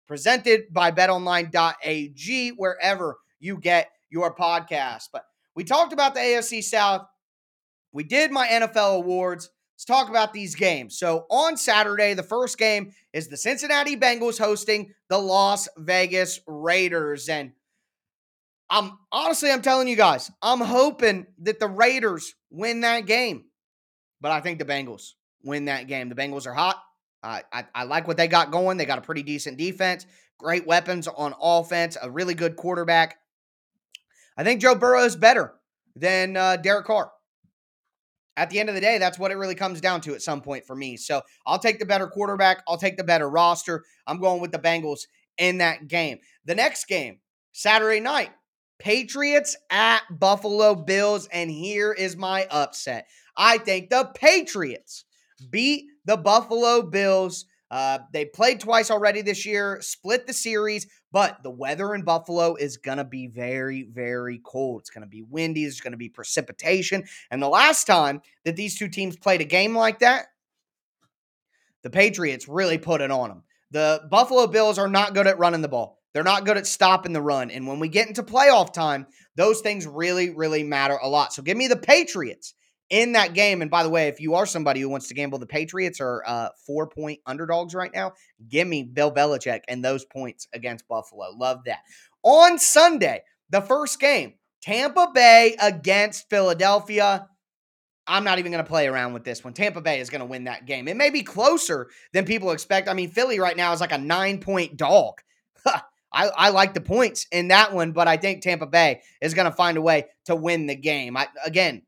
presented 0.07 0.73
by 0.73 0.91
betonline.ag 0.91 2.51
wherever 2.51 3.19
you 3.41 3.59
get 3.59 3.91
your 4.11 4.35
podcast. 4.35 5.09
But 5.13 5.25
we 5.55 5.65
talked 5.65 5.93
about 5.93 6.15
the 6.15 6.21
AFC 6.21 6.63
South. 6.63 7.07
We 7.93 8.05
did 8.05 8.31
my 8.31 8.47
NFL 8.47 8.97
awards. 8.97 9.51
Let's 9.75 9.85
talk 9.85 10.09
about 10.09 10.33
these 10.33 10.55
games. 10.55 10.99
So 10.99 11.27
on 11.29 11.57
Saturday, 11.57 12.15
the 12.15 12.23
first 12.23 12.57
game 12.57 12.93
is 13.13 13.29
the 13.29 13.37
Cincinnati 13.37 13.97
Bengals 13.97 14.39
hosting 14.39 14.93
the 15.09 15.19
Las 15.19 15.69
Vegas 15.77 16.41
Raiders. 16.47 17.29
And 17.29 17.53
I'm 18.73 18.99
honestly, 19.13 19.53
I'm 19.53 19.61
telling 19.61 19.87
you 19.87 19.97
guys, 19.97 20.31
I'm 20.41 20.61
hoping 20.61 21.27
that 21.43 21.61
the 21.61 21.69
Raiders 21.69 22.35
win 22.51 22.81
that 22.81 23.05
game. 23.05 23.45
But 24.23 24.33
I 24.33 24.41
think 24.41 24.59
the 24.59 24.65
Bengals 24.65 25.11
win 25.45 25.67
that 25.67 25.89
game. 25.89 26.09
The 26.09 26.15
Bengals 26.15 26.47
are 26.47 26.55
hot. 26.55 26.83
I, 27.23 27.43
I, 27.75 27.85
like 27.85 28.09
what 28.09 28.17
they 28.17 28.27
got 28.27 28.51
going. 28.51 28.79
They 28.79 28.87
got 28.87 28.99
a 28.99 29.03
pretty 29.03 29.23
decent 29.23 29.59
defense, 29.59 30.07
great 30.39 30.67
weapons 30.67 31.07
on 31.07 31.35
offense, 31.41 31.97
a 32.01 32.11
really 32.11 32.35
good 32.35 32.57
quarterback. 32.57 33.19
I 34.37 34.43
think 34.43 34.61
Joe 34.61 34.75
Burrow 34.75 35.05
is 35.05 35.15
better 35.15 35.53
than 35.95 36.37
uh, 36.37 36.57
Derek 36.57 36.87
Carr. 36.87 37.13
At 38.37 38.49
the 38.51 38.59
end 38.59 38.71
of 38.71 38.75
the 38.75 38.81
day, 38.81 38.99
that's 38.99 39.19
what 39.19 39.31
it 39.31 39.37
really 39.37 39.55
comes 39.55 39.81
down 39.83 40.01
to 40.01 40.15
at 40.15 40.23
some 40.23 40.41
point 40.41 40.65
for 40.65 40.75
me. 40.75 40.97
So 40.97 41.21
I'll 41.47 41.59
take 41.59 41.79
the 41.79 41.87
better 41.87 42.07
quarterback. 42.07 42.65
I'll 42.67 42.79
take 42.79 42.97
the 42.97 43.05
better 43.05 43.29
roster. 43.29 43.85
I'm 44.07 44.19
going 44.19 44.41
with 44.41 44.51
the 44.51 44.59
Bengals 44.59 45.03
in 45.37 45.59
that 45.59 45.87
game. 45.87 46.19
The 46.47 46.55
next 46.55 46.87
game, 46.87 47.19
Saturday 47.53 48.01
night, 48.01 48.31
Patriots 48.83 49.57
at 49.71 50.03
Buffalo 50.11 50.75
Bills. 50.75 51.29
And 51.33 51.49
here 51.49 51.93
is 51.93 52.17
my 52.17 52.49
upset. 52.51 53.07
I 53.37 53.59
think 53.59 53.91
the 53.91 54.11
Patriots 54.13 55.05
beat 55.51 55.85
the 56.05 56.17
Buffalo 56.17 56.83
Bills. 56.83 57.45
Uh, 57.71 58.01
they 58.13 58.25
played 58.25 58.59
twice 58.59 58.91
already 58.91 59.23
this 59.23 59.47
year, 59.47 59.79
split 59.81 60.27
the 60.27 60.33
series, 60.33 60.89
but 61.13 61.45
the 61.45 61.51
weather 61.51 61.95
in 61.95 62.03
Buffalo 62.03 62.57
is 62.57 62.77
going 62.77 62.99
to 62.99 63.05
be 63.05 63.29
very, 63.29 63.85
very 63.85 64.41
cold. 64.45 64.81
It's 64.81 64.91
going 64.91 65.05
to 65.05 65.09
be 65.09 65.23
windy. 65.23 65.63
There's 65.63 65.81
going 65.81 65.93
to 65.93 65.97
be 65.97 66.09
precipitation. 66.09 67.05
And 67.31 67.41
the 67.41 67.49
last 67.49 67.87
time 67.87 68.21
that 68.45 68.57
these 68.57 68.77
two 68.77 68.89
teams 68.89 69.17
played 69.17 69.41
a 69.41 69.45
game 69.45 69.77
like 69.77 70.01
that, 70.01 70.27
the 71.83 71.91
Patriots 71.91 72.49
really 72.49 72.79
put 72.79 73.01
it 73.01 73.13
on 73.13 73.29
them. 73.29 73.45
The 73.71 74.03
Buffalo 74.11 74.49
Bills 74.49 74.79
are 74.79 74.89
not 74.89 75.15
good 75.15 75.29
at 75.29 75.39
running 75.39 75.63
the 75.63 75.69
ball. 75.69 76.02
They're 76.13 76.23
not 76.23 76.45
good 76.45 76.57
at 76.59 76.67
stopping 76.67 77.13
the 77.13 77.23
run. 77.23 77.51
And 77.51 77.67
when 77.67 77.79
we 77.79 77.89
get 77.89 78.09
into 78.09 78.23
playoff 78.23 78.73
time, 78.73 79.07
those 79.37 79.61
things 79.61 79.87
really, 79.87 80.31
really 80.31 80.63
matter 80.63 80.99
a 81.03 81.09
lot. 81.09 81.33
So 81.33 81.43
give 81.43 81.57
me 81.57 81.69
the 81.69 81.77
Patriots 81.77 82.55
in 82.91 83.13
that 83.13 83.33
game. 83.33 83.63
And 83.63 83.71
by 83.71 83.83
the 83.83 83.89
way, 83.89 84.09
if 84.09 84.21
you 84.21 84.35
are 84.35 84.45
somebody 84.45 84.81
who 84.81 84.91
wants 84.91 85.09
to 85.09 85.15
gamble, 85.15 85.39
the 85.39 85.47
Patriots 85.47 86.01
are 86.01 86.23
uh, 86.27 86.49
four 86.67 86.87
point 86.87 87.21
underdogs 87.27 87.75
right 87.75 87.93
now. 87.93 88.13
Give 88.49 88.69
me 88.69 88.83
Bill 88.83 89.11
Belichick 89.11 89.61
and 89.67 89.83
those 89.83 90.05
points 90.05 90.47
against 90.53 90.87
Buffalo. 90.87 91.31
Love 91.35 91.65
that. 91.65 91.81
On 92.23 92.59
Sunday, 92.59 93.23
the 93.49 93.63
first 93.63 93.99
game, 93.99 94.35
Tampa 94.63 95.11
Bay 95.13 95.57
against 95.61 96.29
Philadelphia. 96.29 97.27
I'm 98.07 98.25
not 98.25 98.39
even 98.39 98.53
going 98.53 98.65
to 98.65 98.69
play 98.69 98.87
around 98.89 99.15
with 99.15 99.25
this 99.25 99.43
one. 99.43 99.55
Tampa 99.55 99.81
Bay 99.81 100.01
is 100.01 100.11
going 100.11 100.21
to 100.21 100.27
win 100.27 100.45
that 100.45 100.67
game. 100.67 100.89
It 100.89 100.97
may 100.97 101.11
be 101.11 101.23
closer 101.23 101.89
than 102.13 102.25
people 102.25 102.51
expect. 102.51 102.89
I 102.89 102.95
mean, 102.95 103.11
Philly 103.11 103.39
right 103.39 103.57
now 103.57 103.73
is 103.73 103.81
like 103.81 103.93
a 103.93 103.99
nine 103.99 104.39
point 104.39 104.77
dog. 104.77 105.15
I, 106.13 106.29
I 106.29 106.51
like 106.51 106.75
the 106.75 106.81
points 106.81 107.27
in 107.33 107.49
that 107.49 107.73
one, 107.73 107.93
but 107.93 108.09
I 108.09 108.17
think 108.17 108.43
Tampa 108.43 108.67
Bay 108.67 109.01
is 109.21 109.35
going 109.35 109.51
to 109.51 109.57
find 109.57 109.77
a 109.77 109.83
way 109.83 110.07
to 110.27 110.37
win 110.37 110.67
the 110.67 110.77
game. 110.77 111.17
I, 111.17 111.29
again, 111.45 111.83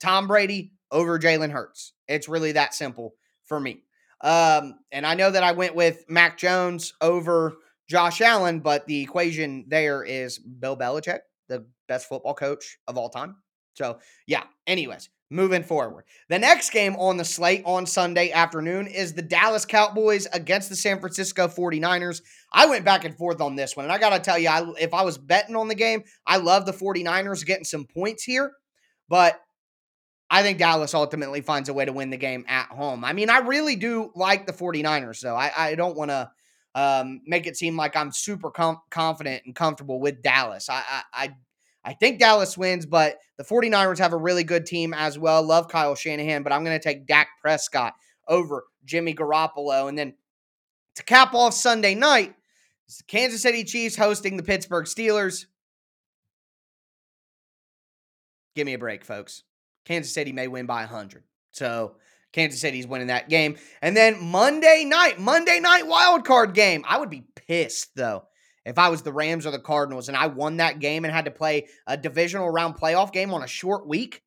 Tom 0.00 0.26
Brady 0.26 0.72
over 0.90 1.18
Jalen 1.18 1.50
Hurts. 1.50 1.92
It's 2.08 2.28
really 2.28 2.52
that 2.52 2.74
simple 2.74 3.14
for 3.44 3.60
me. 3.60 3.82
Um, 4.22 4.80
and 4.92 5.06
I 5.06 5.14
know 5.14 5.30
that 5.30 5.42
I 5.42 5.52
went 5.52 5.74
with 5.74 6.04
Mac 6.08 6.38
Jones 6.38 6.94
over 7.00 7.56
Josh 7.88 8.20
Allen, 8.20 8.60
but 8.60 8.86
the 8.86 9.02
equation 9.02 9.64
there 9.68 10.04
is 10.04 10.38
Bill 10.38 10.76
Belichick, 10.76 11.20
the 11.48 11.66
best 11.88 12.08
football 12.08 12.34
coach 12.34 12.78
of 12.86 12.96
all 12.96 13.08
time. 13.08 13.36
So, 13.74 13.98
yeah, 14.26 14.44
anyways, 14.66 15.08
moving 15.30 15.62
forward. 15.62 16.04
The 16.28 16.38
next 16.38 16.70
game 16.70 16.96
on 16.96 17.16
the 17.16 17.24
slate 17.24 17.62
on 17.64 17.86
Sunday 17.86 18.32
afternoon 18.32 18.88
is 18.88 19.14
the 19.14 19.22
Dallas 19.22 19.64
Cowboys 19.64 20.26
against 20.32 20.68
the 20.68 20.76
San 20.76 20.98
Francisco 20.98 21.46
49ers. 21.46 22.20
I 22.52 22.66
went 22.66 22.84
back 22.84 23.04
and 23.04 23.16
forth 23.16 23.40
on 23.40 23.54
this 23.54 23.76
one, 23.76 23.84
and 23.84 23.92
I 23.92 23.98
got 23.98 24.10
to 24.10 24.18
tell 24.18 24.38
you, 24.38 24.48
I, 24.48 24.72
if 24.80 24.92
I 24.92 25.02
was 25.02 25.16
betting 25.16 25.56
on 25.56 25.68
the 25.68 25.74
game, 25.74 26.02
I 26.26 26.38
love 26.38 26.66
the 26.66 26.72
49ers 26.72 27.46
getting 27.46 27.64
some 27.64 27.84
points 27.84 28.24
here, 28.24 28.52
but 29.08 29.40
I 30.28 30.42
think 30.42 30.58
Dallas 30.58 30.94
ultimately 30.94 31.40
finds 31.40 31.68
a 31.68 31.74
way 31.74 31.84
to 31.84 31.92
win 31.92 32.10
the 32.10 32.16
game 32.16 32.44
at 32.48 32.66
home. 32.66 33.04
I 33.04 33.12
mean, 33.12 33.30
I 33.30 33.38
really 33.38 33.76
do 33.76 34.12
like 34.14 34.46
the 34.46 34.52
49ers, 34.52 35.20
though. 35.20 35.34
I, 35.34 35.52
I 35.56 35.74
don't 35.74 35.96
want 35.96 36.10
to 36.10 36.30
um, 36.74 37.20
make 37.26 37.46
it 37.46 37.56
seem 37.56 37.76
like 37.76 37.96
I'm 37.96 38.12
super 38.12 38.50
com- 38.50 38.80
confident 38.90 39.42
and 39.44 39.54
comfortable 39.54 40.00
with 40.00 40.22
Dallas. 40.22 40.68
I, 40.68 40.82
I, 40.88 41.02
I 41.12 41.36
I 41.84 41.94
think 41.94 42.18
Dallas 42.18 42.58
wins, 42.58 42.84
but 42.84 43.18
the 43.38 43.44
49ers 43.44 43.98
have 43.98 44.12
a 44.12 44.18
really 44.18 44.44
good 44.44 44.66
team 44.66 44.92
as 44.92 45.18
well. 45.18 45.42
Love 45.42 45.68
Kyle 45.68 45.94
Shanahan, 45.94 46.42
but 46.42 46.52
I'm 46.52 46.64
going 46.64 46.78
to 46.78 46.82
take 46.82 47.06
Dak 47.06 47.28
Prescott 47.40 47.94
over 48.28 48.64
Jimmy 48.84 49.14
Garoppolo. 49.14 49.88
And 49.88 49.98
then 49.98 50.14
to 50.96 51.02
cap 51.02 51.34
off 51.34 51.54
Sunday 51.54 51.94
night, 51.94 52.34
Kansas 53.06 53.42
City 53.42 53.64
Chiefs 53.64 53.96
hosting 53.96 54.36
the 54.36 54.42
Pittsburgh 54.42 54.84
Steelers. 54.84 55.46
Give 58.54 58.66
me 58.66 58.74
a 58.74 58.78
break, 58.78 59.04
folks. 59.04 59.44
Kansas 59.84 60.12
City 60.12 60.32
may 60.32 60.48
win 60.48 60.66
by 60.66 60.80
100. 60.80 61.22
So 61.52 61.96
Kansas 62.32 62.60
City's 62.60 62.86
winning 62.86 63.08
that 63.08 63.28
game. 63.28 63.56
And 63.80 63.96
then 63.96 64.22
Monday 64.22 64.84
night, 64.84 65.18
Monday 65.18 65.60
night 65.60 65.86
wild 65.86 66.24
card 66.24 66.54
game. 66.54 66.84
I 66.86 66.98
would 66.98 67.10
be 67.10 67.24
pissed, 67.34 67.94
though, 67.96 68.24
if 68.64 68.78
I 68.78 68.88
was 68.88 69.02
the 69.02 69.12
Rams 69.12 69.46
or 69.46 69.50
the 69.50 69.58
Cardinals 69.58 70.08
and 70.08 70.16
I 70.16 70.26
won 70.26 70.58
that 70.58 70.80
game 70.80 71.04
and 71.04 71.14
had 71.14 71.24
to 71.24 71.30
play 71.30 71.68
a 71.86 71.96
divisional 71.96 72.50
round 72.50 72.76
playoff 72.76 73.12
game 73.12 73.32
on 73.32 73.42
a 73.42 73.46
short 73.46 73.86
week, 73.86 74.22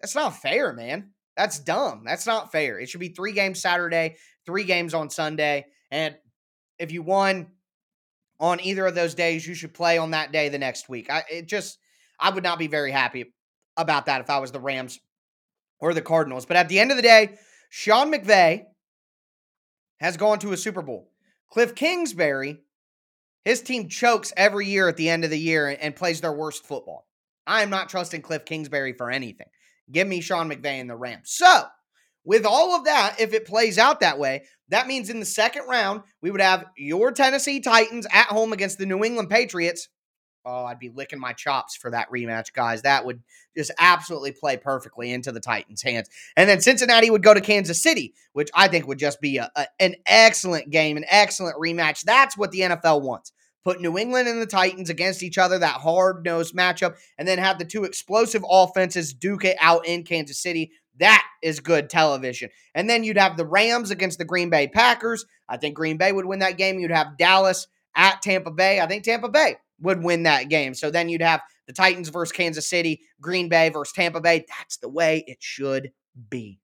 that's 0.00 0.14
not 0.14 0.36
fair, 0.36 0.72
man. 0.72 1.12
That's 1.36 1.58
dumb. 1.58 2.02
That's 2.04 2.26
not 2.26 2.52
fair. 2.52 2.78
It 2.78 2.88
should 2.88 3.00
be 3.00 3.08
three 3.08 3.32
games 3.32 3.60
Saturday, 3.60 4.16
three 4.46 4.64
games 4.64 4.94
on 4.94 5.10
Sunday. 5.10 5.66
And 5.90 6.14
if 6.78 6.92
you 6.92 7.02
won 7.02 7.48
on 8.38 8.60
either 8.60 8.86
of 8.86 8.94
those 8.94 9.14
days, 9.14 9.46
you 9.46 9.54
should 9.54 9.74
play 9.74 9.98
on 9.98 10.10
that 10.12 10.32
day 10.32 10.48
the 10.48 10.58
next 10.58 10.88
week. 10.88 11.10
I 11.10 11.24
it 11.30 11.48
just 11.48 11.78
I 12.20 12.30
would 12.30 12.44
not 12.44 12.58
be 12.58 12.66
very 12.66 12.90
happy 12.92 13.32
about 13.76 14.06
that 14.06 14.20
if 14.20 14.30
I 14.30 14.38
was 14.38 14.52
the 14.52 14.60
Rams 14.60 15.00
or 15.80 15.94
the 15.94 16.02
Cardinals. 16.02 16.46
But 16.46 16.56
at 16.56 16.68
the 16.68 16.78
end 16.78 16.90
of 16.90 16.96
the 16.96 17.02
day, 17.02 17.36
Sean 17.70 18.12
McVay 18.12 18.64
has 19.98 20.16
gone 20.16 20.38
to 20.40 20.52
a 20.52 20.56
Super 20.56 20.82
Bowl. 20.82 21.10
Cliff 21.50 21.74
Kingsbury 21.74 22.60
his 23.44 23.62
team 23.62 23.88
chokes 23.88 24.32
every 24.36 24.66
year 24.66 24.88
at 24.88 24.96
the 24.96 25.08
end 25.08 25.24
of 25.24 25.30
the 25.30 25.38
year 25.38 25.68
and, 25.68 25.80
and 25.80 25.96
plays 25.96 26.20
their 26.20 26.32
worst 26.32 26.66
football. 26.66 27.06
I 27.46 27.62
am 27.62 27.70
not 27.70 27.88
trusting 27.88 28.22
Cliff 28.22 28.44
Kingsbury 28.44 28.94
for 28.94 29.10
anything. 29.10 29.48
Give 29.90 30.08
me 30.08 30.20
Sean 30.20 30.50
McVay 30.50 30.80
and 30.80 30.88
the 30.88 30.96
Rams. 30.96 31.30
So, 31.30 31.64
with 32.24 32.46
all 32.46 32.74
of 32.74 32.84
that, 32.84 33.16
if 33.18 33.34
it 33.34 33.44
plays 33.46 33.78
out 33.78 34.00
that 34.00 34.18
way, 34.18 34.44
that 34.68 34.86
means 34.86 35.10
in 35.10 35.20
the 35.20 35.26
second 35.26 35.66
round, 35.68 36.02
we 36.22 36.30
would 36.30 36.40
have 36.40 36.64
your 36.76 37.12
Tennessee 37.12 37.60
Titans 37.60 38.06
at 38.10 38.26
home 38.28 38.52
against 38.54 38.78
the 38.78 38.86
New 38.86 39.04
England 39.04 39.28
Patriots. 39.28 39.88
Oh, 40.46 40.64
I'd 40.64 40.78
be 40.78 40.90
licking 40.90 41.18
my 41.18 41.32
chops 41.32 41.76
for 41.76 41.90
that 41.90 42.10
rematch, 42.10 42.52
guys. 42.52 42.82
That 42.82 43.04
would 43.04 43.22
just 43.56 43.70
absolutely 43.78 44.32
play 44.32 44.56
perfectly 44.56 45.10
into 45.10 45.32
the 45.32 45.40
Titans' 45.40 45.82
hands. 45.82 46.08
And 46.36 46.48
then 46.48 46.60
Cincinnati 46.60 47.10
would 47.10 47.22
go 47.22 47.32
to 47.32 47.40
Kansas 47.40 47.82
City, 47.82 48.14
which 48.32 48.50
I 48.54 48.68
think 48.68 48.86
would 48.86 48.98
just 48.98 49.20
be 49.20 49.38
a, 49.38 49.50
a, 49.56 49.66
an 49.80 49.94
excellent 50.06 50.70
game, 50.70 50.96
an 50.96 51.06
excellent 51.08 51.56
rematch. 51.56 52.02
That's 52.02 52.36
what 52.36 52.52
the 52.52 52.60
NFL 52.60 53.02
wants. 53.02 53.32
Put 53.64 53.80
New 53.80 53.98
England 53.98 54.28
and 54.28 54.40
the 54.40 54.46
Titans 54.46 54.90
against 54.90 55.22
each 55.22 55.38
other, 55.38 55.58
that 55.58 55.80
hard 55.80 56.24
nosed 56.24 56.54
matchup, 56.54 56.96
and 57.18 57.26
then 57.26 57.38
have 57.38 57.58
the 57.58 57.64
two 57.64 57.84
explosive 57.84 58.44
offenses 58.48 59.12
duke 59.12 59.44
it 59.44 59.56
out 59.60 59.86
in 59.86 60.04
Kansas 60.04 60.38
City. 60.38 60.72
That 60.98 61.24
is 61.42 61.60
good 61.60 61.90
television. 61.90 62.50
And 62.74 62.88
then 62.88 63.02
you'd 63.02 63.18
have 63.18 63.36
the 63.36 63.46
Rams 63.46 63.90
against 63.90 64.18
the 64.18 64.24
Green 64.24 64.50
Bay 64.50 64.68
Packers. 64.68 65.26
I 65.48 65.56
think 65.56 65.74
Green 65.74 65.96
Bay 65.96 66.12
would 66.12 66.26
win 66.26 66.38
that 66.38 66.58
game. 66.58 66.78
You'd 66.78 66.90
have 66.90 67.18
Dallas 67.18 67.66
at 67.96 68.22
Tampa 68.22 68.50
Bay. 68.50 68.80
I 68.80 68.86
think 68.86 69.02
Tampa 69.02 69.28
Bay 69.28 69.56
would 69.80 70.04
win 70.04 70.22
that 70.24 70.48
game. 70.48 70.74
So 70.74 70.90
then 70.90 71.08
you'd 71.08 71.22
have 71.22 71.40
the 71.66 71.72
Titans 71.72 72.10
versus 72.10 72.32
Kansas 72.32 72.68
City, 72.68 73.00
Green 73.20 73.48
Bay 73.48 73.70
versus 73.70 73.92
Tampa 73.92 74.20
Bay. 74.20 74.44
That's 74.48 74.76
the 74.76 74.88
way 74.88 75.24
it 75.26 75.38
should 75.40 75.90
be. 76.30 76.60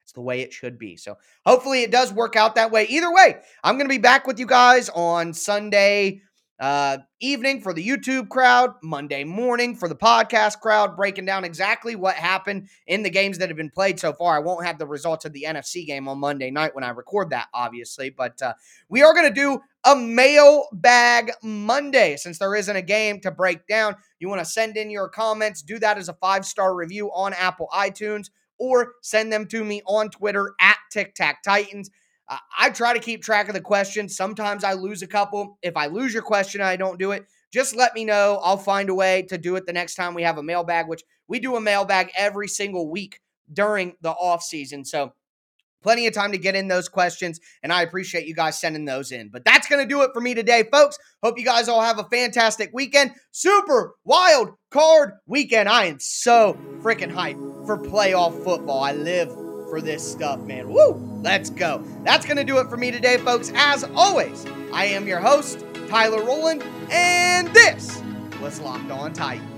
That's 0.00 0.12
the 0.12 0.22
way 0.22 0.40
it 0.40 0.52
should 0.52 0.78
be. 0.78 0.96
So 0.96 1.18
hopefully 1.44 1.82
it 1.82 1.90
does 1.90 2.12
work 2.12 2.34
out 2.34 2.54
that 2.54 2.70
way. 2.70 2.84
Either 2.84 3.12
way, 3.12 3.36
I'm 3.62 3.76
going 3.76 3.86
to 3.86 3.94
be 3.94 3.98
back 3.98 4.26
with 4.26 4.38
you 4.38 4.46
guys 4.46 4.88
on 4.88 5.34
Sunday 5.34 6.22
uh, 6.60 6.98
evening 7.20 7.60
for 7.60 7.72
the 7.72 7.86
YouTube 7.86 8.28
crowd, 8.28 8.70
Monday 8.82 9.22
morning 9.22 9.76
for 9.76 9.88
the 9.88 9.94
podcast 9.94 10.58
crowd, 10.60 10.96
breaking 10.96 11.24
down 11.24 11.44
exactly 11.44 11.94
what 11.94 12.16
happened 12.16 12.68
in 12.86 13.02
the 13.02 13.10
games 13.10 13.38
that 13.38 13.48
have 13.48 13.56
been 13.56 13.70
played 13.70 14.00
so 14.00 14.12
far. 14.12 14.36
I 14.36 14.40
won't 14.40 14.66
have 14.66 14.78
the 14.78 14.86
results 14.86 15.24
of 15.24 15.32
the 15.32 15.44
NFC 15.46 15.86
game 15.86 16.08
on 16.08 16.18
Monday 16.18 16.50
night 16.50 16.74
when 16.74 16.84
I 16.84 16.90
record 16.90 17.30
that, 17.30 17.48
obviously, 17.54 18.10
but 18.10 18.40
uh, 18.42 18.54
we 18.88 19.02
are 19.02 19.14
going 19.14 19.28
to 19.28 19.34
do 19.34 19.60
a 19.84 19.94
mailbag 19.94 21.30
Monday 21.42 22.16
since 22.16 22.38
there 22.38 22.54
isn't 22.54 22.74
a 22.76 22.82
game 22.82 23.20
to 23.20 23.30
break 23.30 23.66
down. 23.68 23.94
You 24.18 24.28
want 24.28 24.40
to 24.40 24.44
send 24.44 24.76
in 24.76 24.90
your 24.90 25.08
comments, 25.08 25.62
do 25.62 25.78
that 25.78 25.96
as 25.96 26.08
a 26.08 26.14
five 26.14 26.44
star 26.44 26.74
review 26.74 27.10
on 27.12 27.34
Apple 27.34 27.68
iTunes, 27.72 28.30
or 28.58 28.94
send 29.02 29.32
them 29.32 29.46
to 29.46 29.64
me 29.64 29.82
on 29.86 30.10
Twitter 30.10 30.54
at 30.60 30.76
Tic 30.90 31.14
Tac 31.14 31.42
Titans. 31.44 31.90
I 32.28 32.70
try 32.70 32.92
to 32.92 33.00
keep 33.00 33.22
track 33.22 33.48
of 33.48 33.54
the 33.54 33.60
questions. 33.60 34.16
Sometimes 34.16 34.62
I 34.62 34.74
lose 34.74 35.02
a 35.02 35.06
couple. 35.06 35.58
If 35.62 35.76
I 35.76 35.86
lose 35.86 36.12
your 36.12 36.22
question 36.22 36.60
I 36.60 36.76
don't 36.76 36.98
do 36.98 37.12
it, 37.12 37.26
just 37.52 37.74
let 37.74 37.94
me 37.94 38.04
know. 38.04 38.38
I'll 38.42 38.58
find 38.58 38.90
a 38.90 38.94
way 38.94 39.22
to 39.22 39.38
do 39.38 39.56
it 39.56 39.66
the 39.66 39.72
next 39.72 39.94
time 39.94 40.14
we 40.14 40.22
have 40.22 40.36
a 40.36 40.42
mailbag, 40.42 40.88
which 40.88 41.02
we 41.26 41.40
do 41.40 41.56
a 41.56 41.60
mailbag 41.60 42.10
every 42.16 42.48
single 42.48 42.90
week 42.90 43.20
during 43.50 43.94
the 44.02 44.10
off 44.10 44.42
season. 44.42 44.84
So 44.84 45.14
plenty 45.82 46.06
of 46.06 46.12
time 46.12 46.32
to 46.32 46.38
get 46.38 46.54
in 46.54 46.68
those 46.68 46.88
questions, 46.88 47.40
and 47.62 47.72
I 47.72 47.82
appreciate 47.82 48.26
you 48.26 48.34
guys 48.34 48.60
sending 48.60 48.84
those 48.84 49.10
in. 49.10 49.30
But 49.30 49.46
that's 49.46 49.68
going 49.68 49.82
to 49.82 49.88
do 49.88 50.02
it 50.02 50.10
for 50.12 50.20
me 50.20 50.34
today, 50.34 50.64
folks. 50.70 50.98
Hope 51.22 51.38
you 51.38 51.44
guys 51.46 51.68
all 51.68 51.80
have 51.80 51.98
a 51.98 52.04
fantastic 52.04 52.70
weekend. 52.74 53.12
Super 53.30 53.94
wild 54.04 54.50
card 54.70 55.12
weekend. 55.26 55.68
I 55.70 55.86
am 55.86 55.98
so 55.98 56.58
freaking 56.82 57.12
hyped 57.12 57.66
for 57.66 57.78
playoff 57.78 58.44
football. 58.44 58.82
I 58.82 58.92
live 58.92 59.32
for 59.70 59.80
this 59.80 60.06
stuff, 60.06 60.40
man. 60.40 60.68
Woo! 60.68 61.07
Let's 61.20 61.50
go. 61.50 61.82
That's 62.04 62.24
going 62.24 62.36
to 62.36 62.44
do 62.44 62.58
it 62.58 62.68
for 62.68 62.76
me 62.76 62.90
today, 62.90 63.18
folks. 63.18 63.50
As 63.54 63.84
always, 63.94 64.46
I 64.72 64.86
am 64.86 65.08
your 65.08 65.20
host, 65.20 65.64
Tyler 65.88 66.22
Rowland, 66.22 66.62
and 66.90 67.48
this 67.48 68.02
was 68.40 68.60
Locked 68.60 68.90
On 68.90 69.12
Titans. 69.12 69.57